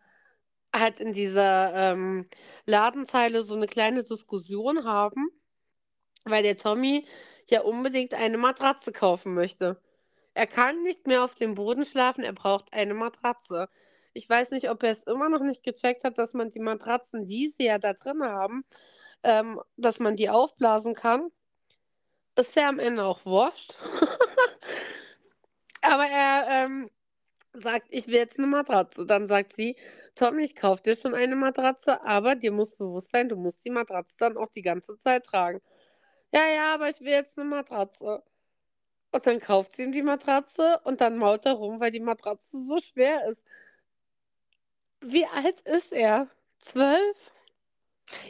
halt 0.75 0.99
in 0.99 1.13
dieser 1.13 1.73
ähm, 1.73 2.27
Ladenzeile 2.67 3.41
so 3.41 3.55
eine 3.55 3.65
kleine 3.65 4.03
Diskussion 4.03 4.83
haben, 4.83 5.31
weil 6.25 6.43
der 6.43 6.57
Tommy 6.57 7.07
ja 7.47 7.61
unbedingt 7.61 8.13
eine 8.13 8.37
Matratze 8.37 8.91
kaufen 8.91 9.33
möchte. 9.33 9.81
Er 10.33 10.47
kann 10.47 10.83
nicht 10.83 11.07
mehr 11.07 11.23
auf 11.23 11.35
dem 11.35 11.55
Boden 11.55 11.85
schlafen, 11.85 12.23
er 12.23 12.33
braucht 12.33 12.73
eine 12.73 12.93
Matratze. 12.93 13.69
Ich 14.13 14.29
weiß 14.29 14.51
nicht, 14.51 14.69
ob 14.69 14.83
er 14.83 14.91
es 14.91 15.03
immer 15.03 15.29
noch 15.29 15.41
nicht 15.41 15.63
gecheckt 15.63 16.03
hat, 16.03 16.17
dass 16.17 16.33
man 16.33 16.51
die 16.51 16.59
Matratzen, 16.59 17.27
die 17.27 17.53
sie 17.57 17.65
ja 17.65 17.77
da 17.77 17.93
drin 17.93 18.23
haben, 18.23 18.63
ähm, 19.23 19.59
dass 19.77 19.99
man 19.99 20.15
die 20.15 20.29
aufblasen 20.29 20.93
kann. 20.93 21.31
Ist 22.35 22.55
ja 22.55 22.69
am 22.69 22.79
Ende 22.79 23.03
auch 23.03 23.25
wurscht. 23.25 23.73
Aber 25.81 26.05
er 26.05 26.45
ähm, 26.49 26.89
sagt, 27.53 27.87
ich 27.89 28.07
will 28.07 28.15
jetzt 28.15 28.37
eine 28.37 28.47
Matratze. 28.47 29.05
Dann 29.05 29.27
sagt 29.27 29.55
sie, 29.55 29.75
Tom, 30.15 30.39
ich 30.39 30.55
kaufe 30.55 30.83
dir 30.83 30.97
schon 30.97 31.15
eine 31.15 31.35
Matratze, 31.35 32.03
aber 32.05 32.35
dir 32.35 32.51
muss 32.51 32.71
bewusst 32.71 33.09
sein, 33.13 33.29
du 33.29 33.35
musst 33.35 33.63
die 33.65 33.69
Matratze 33.69 34.15
dann 34.17 34.37
auch 34.37 34.49
die 34.49 34.61
ganze 34.61 34.97
Zeit 34.99 35.25
tragen. 35.25 35.61
Ja, 36.33 36.47
ja, 36.47 36.73
aber 36.75 36.89
ich 36.89 36.99
will 37.01 37.09
jetzt 37.09 37.37
eine 37.39 37.49
Matratze. 37.49 38.23
Und 39.11 39.25
dann 39.27 39.39
kauft 39.39 39.75
sie 39.75 39.83
ihm 39.83 39.91
die 39.91 40.03
Matratze 40.03 40.79
und 40.85 41.01
dann 41.01 41.17
mault 41.17 41.45
er 41.45 41.53
rum, 41.53 41.79
weil 41.79 41.91
die 41.91 41.99
Matratze 41.99 42.63
so 42.63 42.77
schwer 42.79 43.27
ist. 43.29 43.43
Wie 45.01 45.25
alt 45.25 45.59
ist 45.61 45.91
er? 45.91 46.27
Zwölf? 46.59 47.17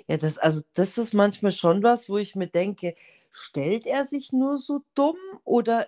Ja, 0.07 0.17
das, 0.17 0.37
also 0.37 0.61
das 0.73 0.97
ist 0.97 1.13
manchmal 1.13 1.51
schon 1.51 1.83
was, 1.83 2.09
wo 2.09 2.17
ich 2.17 2.35
mir 2.35 2.47
denke, 2.47 2.95
stellt 3.31 3.85
er 3.85 4.05
sich 4.05 4.31
nur 4.33 4.57
so 4.57 4.81
dumm 4.95 5.17
oder 5.43 5.87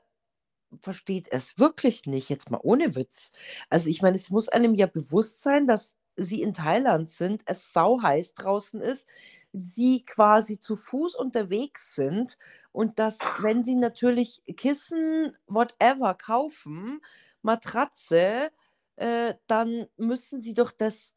versteht 0.81 1.29
er 1.29 1.37
es 1.39 1.59
wirklich 1.59 2.05
nicht? 2.05 2.29
Jetzt 2.29 2.51
mal 2.51 2.59
ohne 2.63 2.95
Witz. 2.95 3.33
Also 3.69 3.89
ich 3.89 4.01
meine, 4.01 4.17
es 4.17 4.29
muss 4.29 4.49
einem 4.49 4.75
ja 4.75 4.87
bewusst 4.87 5.43
sein, 5.43 5.67
dass 5.67 5.95
sie 6.17 6.41
in 6.41 6.53
Thailand 6.53 7.09
sind, 7.09 7.41
es 7.45 7.73
sauheiß 7.73 8.35
draußen 8.35 8.81
ist, 8.81 9.07
sie 9.53 10.05
quasi 10.05 10.59
zu 10.59 10.75
Fuß 10.75 11.15
unterwegs 11.15 11.95
sind 11.95 12.37
und 12.71 12.99
dass, 12.99 13.17
wenn 13.39 13.63
sie 13.63 13.75
natürlich 13.75 14.41
Kissen, 14.55 15.35
whatever 15.47 16.13
kaufen, 16.13 17.01
Matratze, 17.41 18.51
äh, 18.95 19.33
dann 19.47 19.87
müssen 19.97 20.41
sie 20.41 20.53
doch 20.53 20.71
das 20.71 21.15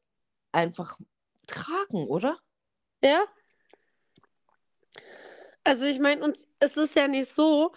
einfach 0.52 0.98
tragen, 1.46 2.08
oder? 2.08 2.38
Ja. 3.02 3.22
Also 5.64 5.84
ich 5.84 5.98
meine, 5.98 6.22
und 6.24 6.38
es 6.60 6.76
ist 6.76 6.94
ja 6.94 7.08
nicht 7.08 7.34
so, 7.34 7.72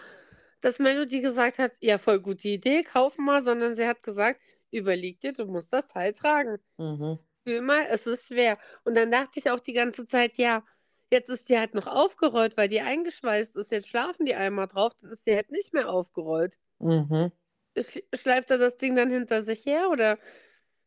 dass 0.60 0.78
Melody 0.78 1.20
gesagt 1.20 1.58
hat, 1.58 1.72
ja, 1.80 1.98
voll 1.98 2.20
gute 2.20 2.48
Idee, 2.48 2.82
kauf 2.82 3.16
mal, 3.18 3.42
sondern 3.44 3.76
sie 3.76 3.86
hat 3.86 4.02
gesagt, 4.02 4.40
überleg 4.70 5.20
dir, 5.20 5.32
du 5.32 5.46
musst 5.46 5.72
das 5.72 5.86
Teil 5.86 6.12
tragen. 6.12 6.58
Mhm. 6.76 7.18
Fühl 7.48 7.62
mal, 7.62 7.86
es 7.90 8.06
ist 8.06 8.26
schwer. 8.26 8.58
Und 8.84 8.96
dann 8.96 9.10
dachte 9.10 9.40
ich 9.40 9.50
auch 9.50 9.60
die 9.60 9.72
ganze 9.72 10.06
Zeit, 10.06 10.36
ja, 10.38 10.64
jetzt 11.12 11.30
ist 11.30 11.48
die 11.48 11.58
halt 11.58 11.74
noch 11.74 11.86
aufgerollt, 11.86 12.56
weil 12.58 12.68
die 12.68 12.80
eingeschweißt 12.82 13.56
ist. 13.56 13.70
Jetzt 13.72 13.88
schlafen 13.88 14.26
die 14.26 14.34
einmal 14.34 14.68
drauf, 14.68 14.92
dann 15.00 15.12
ist 15.12 15.26
die 15.26 15.34
halt 15.34 15.50
nicht 15.50 15.72
mehr 15.74 15.88
aufgerollt. 15.90 16.58
Mhm. 16.80 17.30
Sch- 17.76 18.02
Schleift 18.20 18.50
er 18.50 18.58
das 18.58 18.76
Ding 18.78 18.94
dann 18.96 19.10
hinter 19.10 19.42
sich 19.44 19.64
her 19.66 19.88
oder 19.90 20.18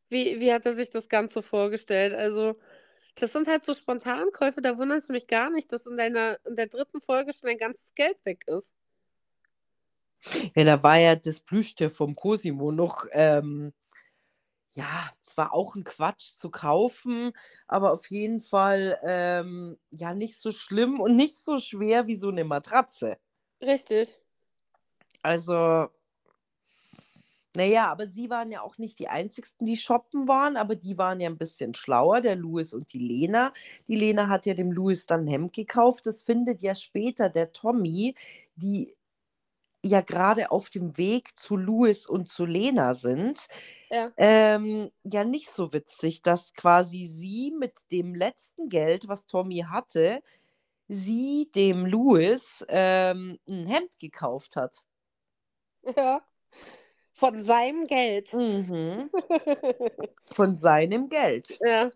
wie, 0.10 0.39
wie 0.41 0.54
hat 0.54 0.65
er 0.67 0.76
sich 0.76 0.89
das 0.91 1.10
Ganze 1.10 1.43
vorgestellt? 1.43 2.13
Also, 2.15 2.60
das 3.15 3.34
sind 3.34 3.47
halt 3.50 3.65
so 3.65 3.76
Spontankäufe, 3.76 4.62
da 4.62 4.78
wundert 4.78 5.02
es 5.04 5.10
mich 5.10 5.28
gar 5.28 5.50
nicht, 5.52 5.71
dass 5.74 5.86
in 5.88 5.97
deiner, 5.97 6.39
in 6.47 6.56
der 6.58 6.67
dritten 6.67 7.02
Folge 7.02 7.34
schon 7.34 7.50
dein 7.50 7.58
ganzes 7.60 7.86
Geld 7.95 8.17
weg 8.26 8.45
ist. 8.47 8.74
Ja, 10.56 10.63
da 10.63 10.84
war 10.84 10.97
ja 10.97 11.15
das 11.15 11.39
Plüschtier 11.39 11.89
vom 11.89 12.15
Cosimo 12.15 12.71
noch, 12.71 13.06
ähm, 13.12 13.74
ja, 14.74 15.12
zwar 15.22 15.54
auch 15.54 15.76
ein 15.76 15.84
Quatsch 15.84 16.36
zu 16.38 16.50
kaufen, 16.50 17.34
aber 17.68 17.92
auf 17.92 18.10
jeden 18.10 18.42
Fall 18.42 18.98
ähm, 19.04 19.78
ja 19.92 20.14
nicht 20.14 20.40
so 20.40 20.52
schlimm 20.52 21.00
und 21.00 21.16
nicht 21.16 21.38
so 21.38 21.60
schwer 21.60 22.08
wie 22.08 22.16
so 22.16 22.30
eine 22.30 22.46
Matratze. 22.46 23.18
Richtig. 23.62 24.10
Also, 25.24 25.90
naja, 27.54 27.92
aber 27.92 28.08
sie 28.08 28.30
waren 28.30 28.50
ja 28.50 28.62
auch 28.62 28.78
nicht 28.78 28.98
die 29.00 29.10
einzigsten, 29.10 29.66
die 29.66 29.76
shoppen 29.76 30.28
waren, 30.28 30.56
aber 30.56 30.76
die 30.76 30.98
waren 30.98 31.20
ja 31.20 31.30
ein 31.30 31.38
bisschen 31.38 31.74
schlauer, 31.74 32.22
der 32.22 32.38
Louis 32.38 32.74
und 32.74 32.94
die 32.94 33.00
Lena. 33.00 33.54
Die 33.88 33.98
Lena 33.98 34.30
hat 34.30 34.46
ja 34.46 34.54
dem 34.54 34.72
Louis 34.72 35.06
dann 35.06 35.26
ein 35.26 35.28
Hemd 35.28 35.54
gekauft. 35.54 36.06
Das 36.06 36.24
findet 36.24 36.62
ja 36.62 36.76
später 36.76 37.30
der 37.30 37.52
Tommy, 37.52 38.16
die 38.56 38.96
ja 39.84 40.02
gerade 40.02 40.52
auf 40.52 40.70
dem 40.70 40.98
Weg 40.98 41.38
zu 41.38 41.56
Louis 41.56 42.06
und 42.06 42.30
zu 42.30 42.46
Lena 42.46 42.94
sind. 42.94 43.48
Ja. 43.89 44.12
Ähm, 44.17 44.91
ja, 45.04 45.24
nicht 45.24 45.52
so 45.52 45.74
witzig, 45.74 46.22
dass 46.22 46.54
quasi 46.54 47.06
sie 47.06 47.52
mit 47.58 47.74
dem 47.91 48.15
letzten 48.15 48.70
Geld, 48.70 49.08
was 49.08 49.26
Tommy 49.26 49.65
hatte, 49.70 50.22
sie 50.88 51.50
dem 51.56 51.86
Louis 51.86 52.65
ähm, 52.67 53.39
ein 53.48 53.65
Hemd 53.65 53.98
gekauft 53.98 54.56
hat. 54.56 54.86
Ja. 55.96 56.22
Von 57.13 57.44
seinem 57.46 57.88
Geld. 57.88 58.34
Mhm. 58.34 59.10
Von 60.34 60.58
seinem 60.58 61.10
Geld. 61.10 61.58
Ja. 61.63 61.89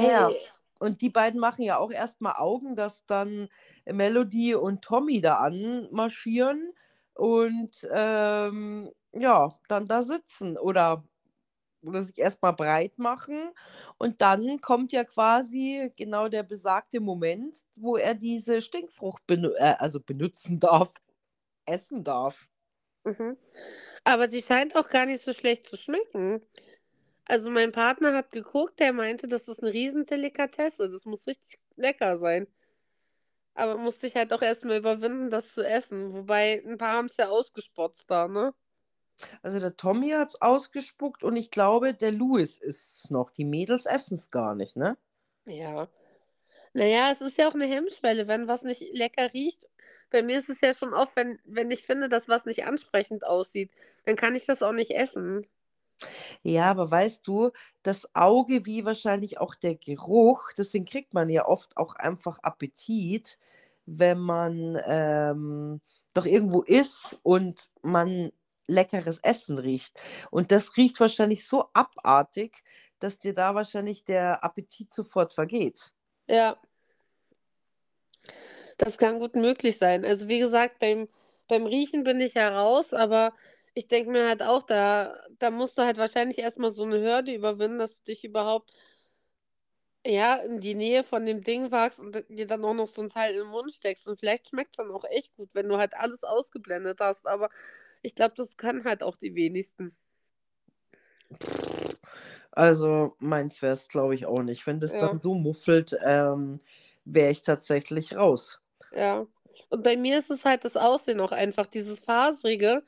Ja. 0.00 0.28
Ey, 0.28 0.36
Und 0.78 1.00
die 1.00 1.10
beiden 1.10 1.40
machen 1.40 1.62
ja 1.62 1.78
auch 1.78 1.90
erstmal 1.90 2.36
Augen, 2.36 2.76
dass 2.76 3.04
dann 3.06 3.48
Melody 3.92 4.54
und 4.54 4.82
Tommy 4.82 5.20
da 5.20 5.38
anmarschieren 5.38 6.72
und 7.14 7.70
ähm, 7.92 8.90
ja, 9.12 9.52
dann 9.68 9.86
da 9.88 10.02
sitzen 10.02 10.56
oder, 10.56 11.04
oder 11.82 12.02
sich 12.02 12.18
erstmal 12.18 12.52
breit 12.52 12.98
machen. 12.98 13.50
Und 13.98 14.20
dann 14.22 14.60
kommt 14.60 14.92
ja 14.92 15.04
quasi 15.04 15.92
genau 15.96 16.28
der 16.28 16.42
besagte 16.44 17.00
Moment, 17.00 17.58
wo 17.76 17.96
er 17.96 18.14
diese 18.14 18.62
Stinkfrucht 18.62 19.26
benu 19.26 19.50
äh, 19.56 19.74
also 19.78 20.00
benutzen 20.00 20.60
darf, 20.60 20.92
essen 21.66 22.04
darf. 22.04 22.48
Mhm. 23.04 23.36
Aber 24.04 24.28
sie 24.30 24.42
scheint 24.42 24.76
auch 24.76 24.88
gar 24.88 25.06
nicht 25.06 25.24
so 25.24 25.32
schlecht 25.32 25.68
zu 25.68 25.76
schmecken. 25.76 26.42
Also 27.26 27.50
mein 27.50 27.72
Partner 27.72 28.14
hat 28.14 28.32
geguckt, 28.32 28.80
der 28.80 28.92
meinte, 28.92 29.28
das 29.28 29.48
ist 29.48 29.62
eine 29.62 29.72
Riesendelikatesse. 29.72 30.88
Das 30.88 31.04
muss 31.04 31.26
richtig 31.26 31.58
lecker 31.76 32.16
sein. 32.16 32.46
Aber 33.58 33.76
musste 33.76 34.06
ich 34.06 34.14
halt 34.14 34.32
auch 34.32 34.40
erstmal 34.40 34.76
überwinden, 34.78 35.30
das 35.30 35.52
zu 35.52 35.62
essen. 35.62 36.12
Wobei 36.12 36.62
ein 36.64 36.78
paar 36.78 36.92
haben 36.94 37.06
es 37.06 37.16
ja 37.16 37.28
ausgespotzt 37.28 38.08
da, 38.08 38.28
ne? 38.28 38.54
Also 39.42 39.58
der 39.58 39.76
Tommy 39.76 40.10
hat 40.10 40.28
es 40.28 40.40
ausgespuckt 40.40 41.24
und 41.24 41.34
ich 41.34 41.50
glaube, 41.50 41.92
der 41.92 42.12
Louis 42.12 42.58
ist 42.58 43.04
es 43.04 43.10
noch. 43.10 43.30
Die 43.30 43.44
Mädels 43.44 43.84
essen 43.84 44.14
es 44.14 44.30
gar 44.30 44.54
nicht, 44.54 44.76
ne? 44.76 44.96
Ja. 45.44 45.88
Naja, 46.72 47.10
es 47.12 47.20
ist 47.20 47.36
ja 47.36 47.48
auch 47.48 47.54
eine 47.54 47.66
Hemmschwelle, 47.66 48.28
wenn 48.28 48.46
was 48.46 48.62
nicht 48.62 48.80
lecker 48.96 49.32
riecht. 49.34 49.66
Bei 50.10 50.22
mir 50.22 50.38
ist 50.38 50.48
es 50.48 50.60
ja 50.60 50.72
schon 50.72 50.94
oft, 50.94 51.16
wenn, 51.16 51.40
wenn 51.44 51.72
ich 51.72 51.84
finde, 51.84 52.08
dass 52.08 52.28
was 52.28 52.44
nicht 52.44 52.64
ansprechend 52.64 53.26
aussieht, 53.26 53.72
dann 54.06 54.14
kann 54.14 54.36
ich 54.36 54.46
das 54.46 54.62
auch 54.62 54.72
nicht 54.72 54.92
essen. 54.92 55.48
Ja, 56.42 56.70
aber 56.70 56.90
weißt 56.90 57.26
du, 57.26 57.50
das 57.82 58.14
Auge 58.14 58.66
wie 58.66 58.84
wahrscheinlich 58.84 59.38
auch 59.38 59.54
der 59.54 59.74
Geruch, 59.76 60.52
deswegen 60.56 60.84
kriegt 60.84 61.14
man 61.14 61.28
ja 61.28 61.46
oft 61.46 61.76
auch 61.76 61.94
einfach 61.94 62.38
Appetit, 62.42 63.38
wenn 63.86 64.18
man 64.18 64.78
ähm, 64.86 65.80
doch 66.14 66.26
irgendwo 66.26 66.62
ist 66.62 67.18
und 67.22 67.70
man 67.82 68.30
leckeres 68.66 69.18
Essen 69.20 69.58
riecht. 69.58 69.98
Und 70.30 70.52
das 70.52 70.76
riecht 70.76 71.00
wahrscheinlich 71.00 71.48
so 71.48 71.70
abartig, 71.72 72.62
dass 72.98 73.18
dir 73.18 73.34
da 73.34 73.54
wahrscheinlich 73.54 74.04
der 74.04 74.44
Appetit 74.44 74.92
sofort 74.92 75.32
vergeht. 75.32 75.92
Ja, 76.26 76.58
das 78.78 78.96
kann 78.96 79.18
gut 79.18 79.36
möglich 79.36 79.78
sein. 79.78 80.04
Also 80.04 80.28
wie 80.28 80.38
gesagt, 80.38 80.78
beim, 80.78 81.08
beim 81.48 81.66
Riechen 81.66 82.04
bin 82.04 82.20
ich 82.20 82.34
ja 82.34 82.48
raus, 82.48 82.94
aber 82.94 83.34
ich 83.74 83.88
denke 83.88 84.10
mir 84.10 84.28
halt 84.28 84.42
auch, 84.42 84.62
da, 84.62 85.14
da 85.38 85.50
musst 85.50 85.78
du 85.78 85.82
halt 85.82 85.98
wahrscheinlich 85.98 86.38
erstmal 86.38 86.70
so 86.72 86.84
eine 86.84 87.00
Hürde 87.00 87.34
überwinden, 87.34 87.78
dass 87.78 87.98
du 87.98 88.04
dich 88.12 88.24
überhaupt 88.24 88.72
ja, 90.06 90.36
in 90.36 90.60
die 90.60 90.74
Nähe 90.74 91.04
von 91.04 91.26
dem 91.26 91.42
Ding 91.44 91.70
wagst 91.70 91.98
und 92.00 92.24
dir 92.28 92.46
dann 92.46 92.64
auch 92.64 92.74
noch 92.74 92.88
so 92.88 93.02
ein 93.02 93.10
Teil 93.10 93.34
in 93.34 93.40
den 93.42 93.48
Mund 93.50 93.72
steckst. 93.72 94.08
Und 94.08 94.18
vielleicht 94.18 94.48
schmeckt 94.48 94.70
es 94.72 94.76
dann 94.78 94.90
auch 94.90 95.04
echt 95.04 95.34
gut, 95.36 95.50
wenn 95.54 95.68
du 95.68 95.76
halt 95.78 95.94
alles 95.94 96.24
ausgeblendet 96.24 96.98
hast. 97.00 97.26
Aber 97.26 97.50
ich 98.02 98.14
glaube, 98.14 98.34
das 98.36 98.56
können 98.56 98.84
halt 98.84 99.02
auch 99.02 99.16
die 99.16 99.34
wenigsten. 99.34 99.96
Also 102.52 103.14
meins 103.18 103.62
wäre 103.62 103.74
es, 103.74 103.88
glaube 103.88 104.14
ich, 104.14 104.26
auch 104.26 104.42
nicht. 104.42 104.66
Wenn 104.66 104.80
das 104.80 104.92
Ja. 104.92 104.98
dann 104.98 105.18
so 105.18 105.34
muffelt, 105.34 105.96
ähm, 106.04 106.60
wäre 107.04 107.30
ich 107.30 107.42
tatsächlich 107.42 108.16
raus. 108.16 108.60
Ja. 108.90 109.26
Und 109.70 109.82
bei 109.82 109.96
mir 109.96 110.18
ist 110.18 110.30
es 110.30 110.44
halt 110.44 110.64
das 110.64 110.76
Aussehen 110.76 111.20
auch 111.20 111.32
einfach, 111.32 111.66
dieses 111.66 112.00
Faserige. 112.00 112.82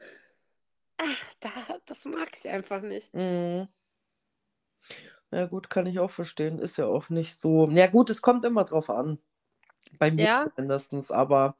Ach, 0.98 1.34
da, 1.40 1.50
das 1.90 2.04
mag 2.04 2.30
ich 2.38 2.48
einfach 2.48 2.80
nicht. 2.82 3.12
Mhm. 3.12 3.66
Ja, 5.32 5.46
gut, 5.46 5.68
kann 5.70 5.86
ich 5.86 5.98
auch 5.98 6.10
verstehen. 6.10 6.58
Ist 6.60 6.76
ja 6.76 6.86
auch 6.86 7.08
nicht 7.08 7.36
so. 7.36 7.68
Ja, 7.68 7.88
gut, 7.88 8.10
es 8.10 8.22
kommt 8.22 8.44
immer 8.44 8.64
drauf 8.64 8.90
an. 8.90 9.18
Bei 9.98 10.10
mir 10.10 10.24
Ja. 10.24 10.46
mindestens, 10.56 11.10
aber 11.10 11.56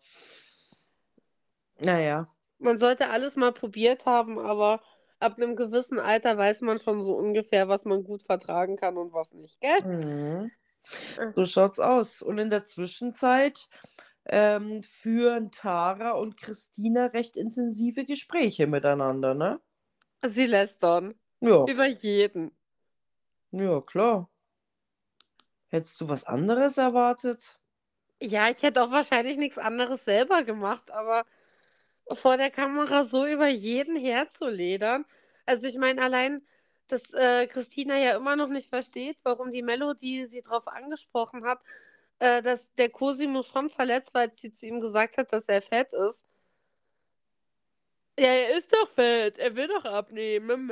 naja. 1.81 2.33
Man 2.59 2.79
sollte 2.79 3.11
alles 3.11 3.37
mal 3.37 3.53
probiert 3.53 4.07
haben, 4.07 4.39
aber 4.39 4.81
ab 5.19 5.37
einem 5.37 5.57
gewissen 5.57 5.99
Alter 5.99 6.39
weiß 6.39 6.61
man 6.61 6.79
schon 6.79 7.03
so 7.03 7.17
ungefähr, 7.17 7.69
was 7.69 7.85
man 7.85 8.05
gut 8.05 8.23
vertragen 8.23 8.77
kann 8.77 8.97
und 8.97 9.13
was 9.13 9.33
nicht, 9.33 9.61
gell? 9.61 9.83
Mhm. 9.85 10.51
Ah. 11.19 11.33
So 11.35 11.45
schaut's 11.45 11.81
aus. 11.81 12.23
Und 12.23 12.39
in 12.39 12.51
der 12.51 12.65
Zwischenzeit 12.65 13.69
ähm, 14.27 14.83
führen 14.83 15.51
Tara 15.51 16.13
und 16.13 16.37
Christina 16.37 17.07
recht 17.07 17.37
intensive 17.37 18.05
Gespräche 18.05 18.69
miteinander, 18.69 19.35
ne? 19.35 19.61
Sie 20.23 20.47
lästern. 20.47 21.15
Ja, 21.41 21.65
Über 21.67 21.87
jeden. 21.87 22.53
ja, 23.53 23.81
klar. 23.81 24.29
Hättest 25.69 26.01
du 26.01 26.09
was 26.09 26.25
anderes 26.25 26.77
erwartet? 26.79 27.59
Ja, 28.23 28.51
ich 28.51 28.63
hätte 28.63 28.83
auch 28.83 28.91
wahrscheinlich 28.91 29.37
nichts 29.39 29.59
anderes 29.59 30.05
selber 30.05 30.43
gemacht, 30.43 30.91
aber 30.91 31.25
vor 32.13 32.37
der 32.37 32.51
Kamera 32.51 33.05
so 33.05 33.27
über 33.27 33.49
jeden 33.49 33.97
herzuledern. 33.97 35.07
Also 35.47 35.67
ich 35.67 35.77
meine, 35.77 36.03
allein, 36.03 36.43
dass 36.89 37.13
äh, 37.15 37.47
Christina 37.47 37.97
ja 37.99 38.17
immer 38.17 38.37
noch 38.37 38.49
nicht 38.49 38.69
versteht, 38.69 39.19
warum 39.23 39.53
die 39.53 39.63
Melodie 39.63 40.27
sie 40.27 40.43
darauf 40.43 40.69
angesprochen 40.69 41.45
hat, 41.45 41.61
äh, 42.21 42.43
dass 42.43 42.75
der 42.77 42.91
Cosimo 42.91 43.43
schon 43.45 43.71
verletzt 43.71 44.15
war, 44.15 44.23
als 44.23 44.41
sie 44.41 44.53
zu 44.53 44.67
ihm 44.67 44.81
gesagt 44.81 45.17
hat, 45.19 45.33
dass 45.33 45.49
er 45.49 45.63
fett 45.63 45.93
ist. 45.93 46.27
Ja, 48.21 48.27
er 48.27 48.59
ist 48.59 48.71
doch 48.71 48.87
fett, 48.91 49.39
er 49.39 49.57
will 49.57 49.67
doch 49.67 49.87
abnehmen. 49.87 50.69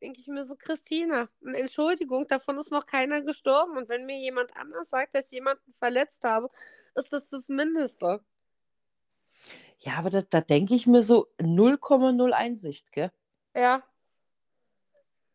Denke 0.00 0.20
ich 0.20 0.28
mir 0.28 0.44
so, 0.44 0.54
Christina, 0.54 1.28
Entschuldigung, 1.42 2.28
davon 2.28 2.58
ist 2.58 2.70
noch 2.70 2.86
keiner 2.86 3.22
gestorben. 3.22 3.76
Und 3.76 3.88
wenn 3.88 4.06
mir 4.06 4.20
jemand 4.20 4.56
anders 4.56 4.88
sagt, 4.88 5.16
dass 5.16 5.24
ich 5.24 5.32
jemanden 5.32 5.74
verletzt 5.80 6.22
habe, 6.22 6.48
ist 6.94 7.12
das 7.12 7.28
das 7.28 7.48
Mindeste. 7.48 8.24
Ja, 9.80 9.94
aber 9.94 10.10
da, 10.10 10.22
da 10.22 10.40
denke 10.40 10.76
ich 10.76 10.86
mir 10.86 11.02
so 11.02 11.26
0,0 11.40 12.30
Einsicht, 12.30 12.92
gell? 12.92 13.10
Ja. 13.56 13.82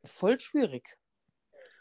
Voll 0.05 0.39
schwierig. 0.39 0.97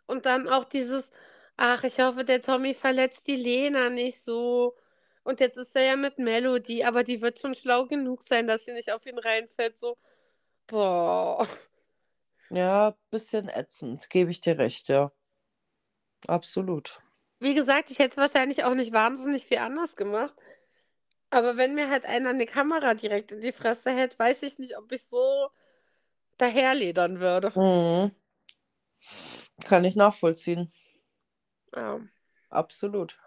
Und 0.07 0.27
dann 0.27 0.49
auch 0.49 0.65
dieses, 0.65 1.09
ach, 1.57 1.85
ich 1.85 2.01
hoffe, 2.01 2.25
der 2.25 2.43
Tommy 2.43 2.75
verletzt 2.75 3.29
die 3.29 3.37
Lena 3.37 3.89
nicht 3.89 4.21
so. 4.21 4.77
Und 5.25 5.41
jetzt 5.41 5.57
ist 5.57 5.75
er 5.75 5.85
ja 5.85 5.97
mit 5.97 6.19
Melody, 6.19 6.85
aber 6.85 7.03
die 7.03 7.21
wird 7.23 7.41
schon 7.41 7.55
schlau 7.55 7.87
genug 7.87 8.23
sein, 8.23 8.47
dass 8.47 8.65
sie 8.65 8.73
nicht 8.73 8.93
auf 8.93 9.05
ihn 9.07 9.19
reinfällt. 9.19 9.79
So, 9.79 9.97
boah. 10.67 11.49
Ja, 12.51 12.95
bisschen 13.11 13.49
ätzend, 13.49 14.11
gebe 14.11 14.31
ich 14.31 14.41
dir 14.41 14.59
recht, 14.59 14.89
ja. 14.89 15.11
Absolut. 16.27 17.01
Wie 17.41 17.55
gesagt, 17.55 17.91
ich 17.91 17.99
hätte 17.99 18.13
es 18.13 18.17
wahrscheinlich 18.17 18.65
auch 18.65 18.75
nicht 18.75 18.93
wahnsinnig 18.93 19.47
viel 19.47 19.59
anders 19.59 19.97
gemacht. 19.97 20.35
Aber 21.31 21.57
wenn 21.57 21.75
mir 21.75 21.91
halt 21.91 22.05
einer 22.05 22.31
eine 22.31 22.47
Kamera 22.47 22.95
direkt 22.95 23.33
in 23.33 23.41
die 23.41 23.53
Fresse 23.53 23.91
hält, 23.91 24.19
weiß 24.19 24.43
ich 24.43 24.59
nicht, 24.59 24.77
ob 24.79 24.93
ich 24.93 25.03
so 25.05 25.49
daherledern 26.39 27.19
würde. 27.19 27.51
Mhm. 27.59 28.13
Kann 29.65 29.85
ich 29.85 29.97
nachvollziehen. 29.97 30.73
Ja. 31.75 32.01
Absolut. 32.51 33.19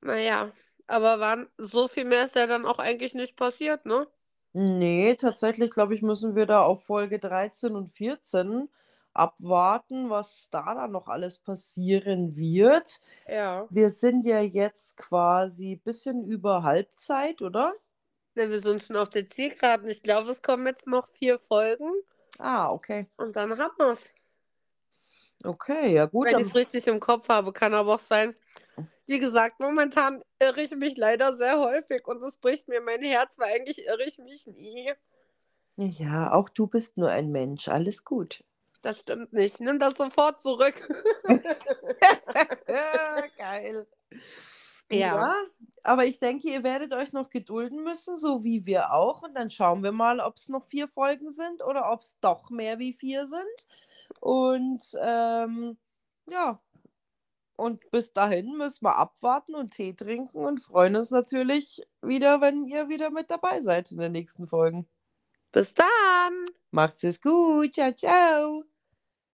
Naja, 0.00 0.52
aber 0.86 1.20
waren, 1.20 1.48
so 1.58 1.88
viel 1.88 2.04
mehr 2.04 2.26
ist 2.26 2.36
ja 2.36 2.46
dann 2.46 2.66
auch 2.66 2.78
eigentlich 2.78 3.14
nicht 3.14 3.36
passiert, 3.36 3.86
ne? 3.86 4.06
Nee, 4.52 5.16
tatsächlich, 5.16 5.70
glaube 5.70 5.94
ich, 5.94 6.02
müssen 6.02 6.36
wir 6.36 6.46
da 6.46 6.62
auf 6.62 6.84
Folge 6.84 7.18
13 7.18 7.74
und 7.74 7.88
14 7.88 8.68
abwarten, 9.12 10.10
was 10.10 10.48
da 10.50 10.74
dann 10.74 10.92
noch 10.92 11.08
alles 11.08 11.38
passieren 11.38 12.36
wird. 12.36 13.00
Ja. 13.28 13.66
Wir 13.70 13.90
sind 13.90 14.26
ja 14.26 14.40
jetzt 14.40 14.96
quasi 14.96 15.72
ein 15.72 15.80
bisschen 15.80 16.24
über 16.24 16.62
Halbzeit, 16.62 17.42
oder? 17.42 17.72
Ne, 18.36 18.50
wir 18.50 18.60
sind 18.60 18.82
schon 18.84 18.96
auf 18.96 19.08
der 19.10 19.28
Zielgeraden. 19.28 19.88
Ich 19.88 20.02
glaube, 20.02 20.30
es 20.30 20.42
kommen 20.42 20.66
jetzt 20.66 20.86
noch 20.86 21.08
vier 21.18 21.38
Folgen 21.48 21.90
Ah, 22.38 22.70
okay. 22.70 23.06
und 23.16 23.36
dann 23.36 23.58
haben 23.58 23.74
wir 23.78 23.92
es. 23.92 24.04
Okay, 25.44 25.94
ja 25.94 26.06
gut. 26.06 26.26
Wenn 26.26 26.38
ich 26.38 26.46
es 26.46 26.54
richtig 26.54 26.86
im 26.86 27.00
Kopf 27.00 27.28
habe, 27.28 27.52
kann 27.52 27.74
aber 27.74 27.94
auch 27.94 28.00
sein. 28.00 28.34
Wie 29.06 29.18
gesagt, 29.18 29.60
momentan 29.60 30.22
irre 30.38 30.62
ich 30.62 30.70
mich 30.70 30.96
leider 30.96 31.36
sehr 31.36 31.58
häufig 31.58 32.06
und 32.06 32.22
es 32.22 32.38
bricht 32.38 32.68
mir 32.68 32.80
mein 32.80 33.02
Herz, 33.02 33.38
weil 33.38 33.54
eigentlich 33.54 33.84
irre 33.84 34.04
ich 34.04 34.18
mich 34.18 34.46
nie. 34.46 34.92
ja, 35.76 36.32
auch 36.32 36.48
du 36.48 36.66
bist 36.66 36.96
nur 36.96 37.10
ein 37.10 37.30
Mensch. 37.30 37.68
Alles 37.68 38.04
gut. 38.04 38.42
Das 38.82 38.98
stimmt 38.98 39.32
nicht. 39.32 39.60
Nimm 39.60 39.78
das 39.78 39.94
sofort 39.94 40.42
zurück. 40.42 40.74
Geil. 43.38 43.86
Ja. 44.90 44.98
Ja, 44.98 45.34
aber 45.82 46.04
ich 46.04 46.20
denke, 46.20 46.48
ihr 46.48 46.62
werdet 46.62 46.92
euch 46.92 47.12
noch 47.12 47.30
gedulden 47.30 47.82
müssen, 47.82 48.18
so 48.18 48.44
wie 48.44 48.66
wir 48.66 48.92
auch. 48.92 49.22
Und 49.22 49.34
dann 49.34 49.50
schauen 49.50 49.82
wir 49.82 49.92
mal, 49.92 50.20
ob 50.20 50.36
es 50.36 50.48
noch 50.48 50.66
vier 50.66 50.88
Folgen 50.88 51.30
sind 51.30 51.62
oder 51.62 51.90
ob 51.90 52.00
es 52.00 52.18
doch 52.20 52.50
mehr 52.50 52.78
wie 52.78 52.92
vier 52.92 53.26
sind. 53.26 54.20
Und 54.20 54.82
ähm, 55.00 55.78
ja, 56.26 56.60
und 57.56 57.90
bis 57.90 58.12
dahin 58.12 58.56
müssen 58.56 58.84
wir 58.84 58.96
abwarten 58.96 59.54
und 59.54 59.74
Tee 59.74 59.94
trinken 59.94 60.44
und 60.44 60.60
freuen 60.60 60.96
uns 60.96 61.10
natürlich 61.10 61.82
wieder, 62.02 62.40
wenn 62.40 62.66
ihr 62.66 62.88
wieder 62.88 63.10
mit 63.10 63.30
dabei 63.30 63.60
seid 63.62 63.92
in 63.92 63.98
den 63.98 64.12
nächsten 64.12 64.46
Folgen. 64.46 64.88
Bis 65.52 65.74
dann. 65.74 66.44
Macht's 66.72 67.04
es 67.04 67.20
gut. 67.20 67.74
Ciao, 67.74 67.92
ciao. 67.92 68.73